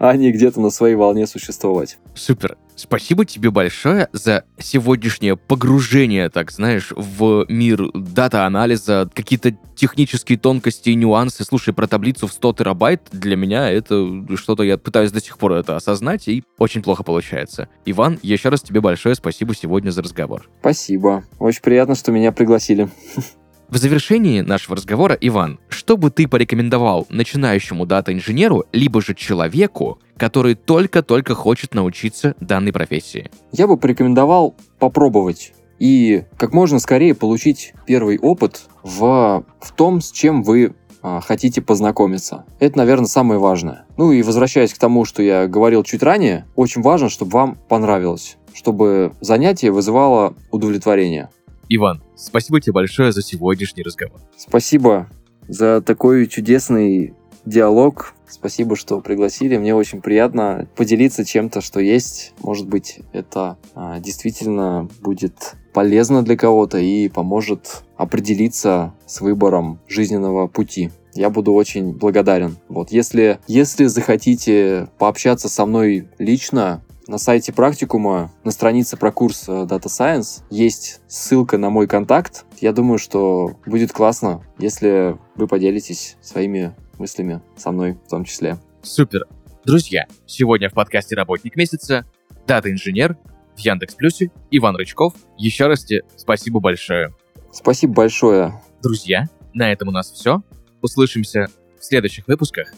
а 0.00 0.16
не 0.16 0.32
где-то 0.32 0.60
на 0.62 0.70
своей 0.70 0.94
волне 0.94 1.26
существовать. 1.26 1.98
Супер. 2.14 2.56
Спасибо 2.80 3.26
тебе 3.26 3.50
большое 3.50 4.08
за 4.12 4.44
сегодняшнее 4.58 5.36
погружение, 5.36 6.30
так 6.30 6.50
знаешь, 6.50 6.92
в 6.96 7.44
мир 7.48 7.90
дата-анализа, 7.92 9.10
какие-то 9.14 9.52
технические 9.76 10.38
тонкости 10.38 10.88
и 10.88 10.94
нюансы. 10.94 11.44
Слушай, 11.44 11.74
про 11.74 11.86
таблицу 11.86 12.26
в 12.26 12.32
100 12.32 12.54
терабайт 12.54 13.02
для 13.12 13.36
меня 13.36 13.70
это 13.70 14.24
что-то, 14.36 14.62
я 14.62 14.78
пытаюсь 14.78 15.12
до 15.12 15.20
сих 15.20 15.36
пор 15.36 15.52
это 15.52 15.76
осознать, 15.76 16.26
и 16.28 16.42
очень 16.56 16.82
плохо 16.82 17.02
получается. 17.02 17.68
Иван, 17.84 18.18
еще 18.22 18.48
раз 18.48 18.62
тебе 18.62 18.80
большое 18.80 19.14
спасибо 19.14 19.54
сегодня 19.54 19.90
за 19.90 20.00
разговор. 20.00 20.48
Спасибо. 20.60 21.24
Очень 21.38 21.60
приятно, 21.60 21.94
что 21.94 22.12
меня 22.12 22.32
пригласили. 22.32 22.88
В 23.70 23.76
завершении 23.76 24.40
нашего 24.40 24.74
разговора, 24.74 25.16
Иван, 25.20 25.60
что 25.68 25.96
бы 25.96 26.10
ты 26.10 26.26
порекомендовал 26.26 27.06
начинающему 27.08 27.86
дата-инженеру, 27.86 28.64
либо 28.72 29.00
же 29.00 29.14
человеку, 29.14 30.00
который 30.16 30.56
только-только 30.56 31.36
хочет 31.36 31.72
научиться 31.72 32.34
данной 32.40 32.72
профессии? 32.72 33.30
Я 33.52 33.68
бы 33.68 33.76
порекомендовал 33.76 34.56
попробовать 34.80 35.52
и 35.78 36.24
как 36.36 36.52
можно 36.52 36.80
скорее 36.80 37.14
получить 37.14 37.72
первый 37.86 38.18
опыт 38.18 38.62
в, 38.82 39.44
в 39.60 39.72
том, 39.76 40.00
с 40.00 40.10
чем 40.10 40.42
вы 40.42 40.74
а, 41.00 41.20
хотите 41.20 41.62
познакомиться. 41.62 42.46
Это, 42.58 42.76
наверное, 42.76 43.06
самое 43.06 43.38
важное. 43.38 43.84
Ну 43.96 44.10
и 44.10 44.22
возвращаясь 44.22 44.74
к 44.74 44.78
тому, 44.78 45.04
что 45.04 45.22
я 45.22 45.46
говорил 45.46 45.84
чуть 45.84 46.02
ранее, 46.02 46.44
очень 46.56 46.82
важно, 46.82 47.08
чтобы 47.08 47.30
вам 47.30 47.58
понравилось, 47.68 48.36
чтобы 48.52 49.12
занятие 49.20 49.70
вызывало 49.70 50.34
удовлетворение. 50.50 51.30
Иван, 51.68 52.02
спасибо 52.20 52.60
тебе 52.60 52.72
большое 52.72 53.12
за 53.12 53.22
сегодняшний 53.22 53.82
разговор. 53.82 54.20
Спасибо 54.36 55.08
за 55.48 55.80
такой 55.80 56.26
чудесный 56.26 57.14
диалог. 57.44 58.14
Спасибо, 58.28 58.76
что 58.76 59.00
пригласили. 59.00 59.56
Мне 59.56 59.74
очень 59.74 60.00
приятно 60.00 60.68
поделиться 60.76 61.24
чем-то, 61.24 61.60
что 61.60 61.80
есть. 61.80 62.32
Может 62.42 62.68
быть, 62.68 63.00
это 63.12 63.58
а, 63.74 63.98
действительно 63.98 64.88
будет 65.00 65.54
полезно 65.72 66.22
для 66.22 66.36
кого-то 66.36 66.78
и 66.78 67.08
поможет 67.08 67.82
определиться 67.96 68.94
с 69.06 69.20
выбором 69.20 69.80
жизненного 69.88 70.46
пути. 70.46 70.90
Я 71.14 71.28
буду 71.28 71.52
очень 71.52 71.92
благодарен. 71.92 72.56
Вот, 72.68 72.92
если, 72.92 73.40
если 73.48 73.86
захотите 73.86 74.88
пообщаться 74.98 75.48
со 75.48 75.66
мной 75.66 76.08
лично, 76.18 76.84
на 77.10 77.18
сайте 77.18 77.52
практикума, 77.52 78.30
на 78.44 78.52
странице 78.52 78.96
про 78.96 79.10
курс 79.10 79.48
э, 79.48 79.66
Data 79.68 79.86
Science 79.86 80.44
есть 80.48 81.00
ссылка 81.08 81.58
на 81.58 81.68
мой 81.68 81.88
контакт. 81.88 82.44
Я 82.60 82.72
думаю, 82.72 82.98
что 82.98 83.58
будет 83.66 83.90
классно, 83.90 84.44
если 84.58 85.18
вы 85.34 85.48
поделитесь 85.48 86.16
своими 86.22 86.72
мыслями 86.98 87.42
со 87.56 87.72
мной 87.72 87.98
в 88.06 88.08
том 88.08 88.24
числе. 88.24 88.58
Супер. 88.82 89.26
Друзья, 89.64 90.06
сегодня 90.24 90.70
в 90.70 90.72
подкасте 90.72 91.16
«Работник 91.16 91.56
месяца» 91.56 92.06
дата-инженер 92.46 93.18
в 93.56 93.58
Яндекс 93.58 93.96
Плюсе 93.96 94.30
Иван 94.52 94.76
Рычков. 94.76 95.12
Еще 95.36 95.66
раз 95.66 95.84
тебе 95.84 96.02
спасибо 96.16 96.60
большое. 96.60 97.12
Спасибо 97.50 97.92
большое. 97.92 98.62
Друзья, 98.82 99.28
на 99.52 99.72
этом 99.72 99.88
у 99.88 99.90
нас 99.90 100.12
все. 100.12 100.42
Услышимся 100.80 101.48
в 101.76 101.84
следующих 101.84 102.28
выпусках. 102.28 102.72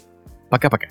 Пока-пока. 0.49 0.87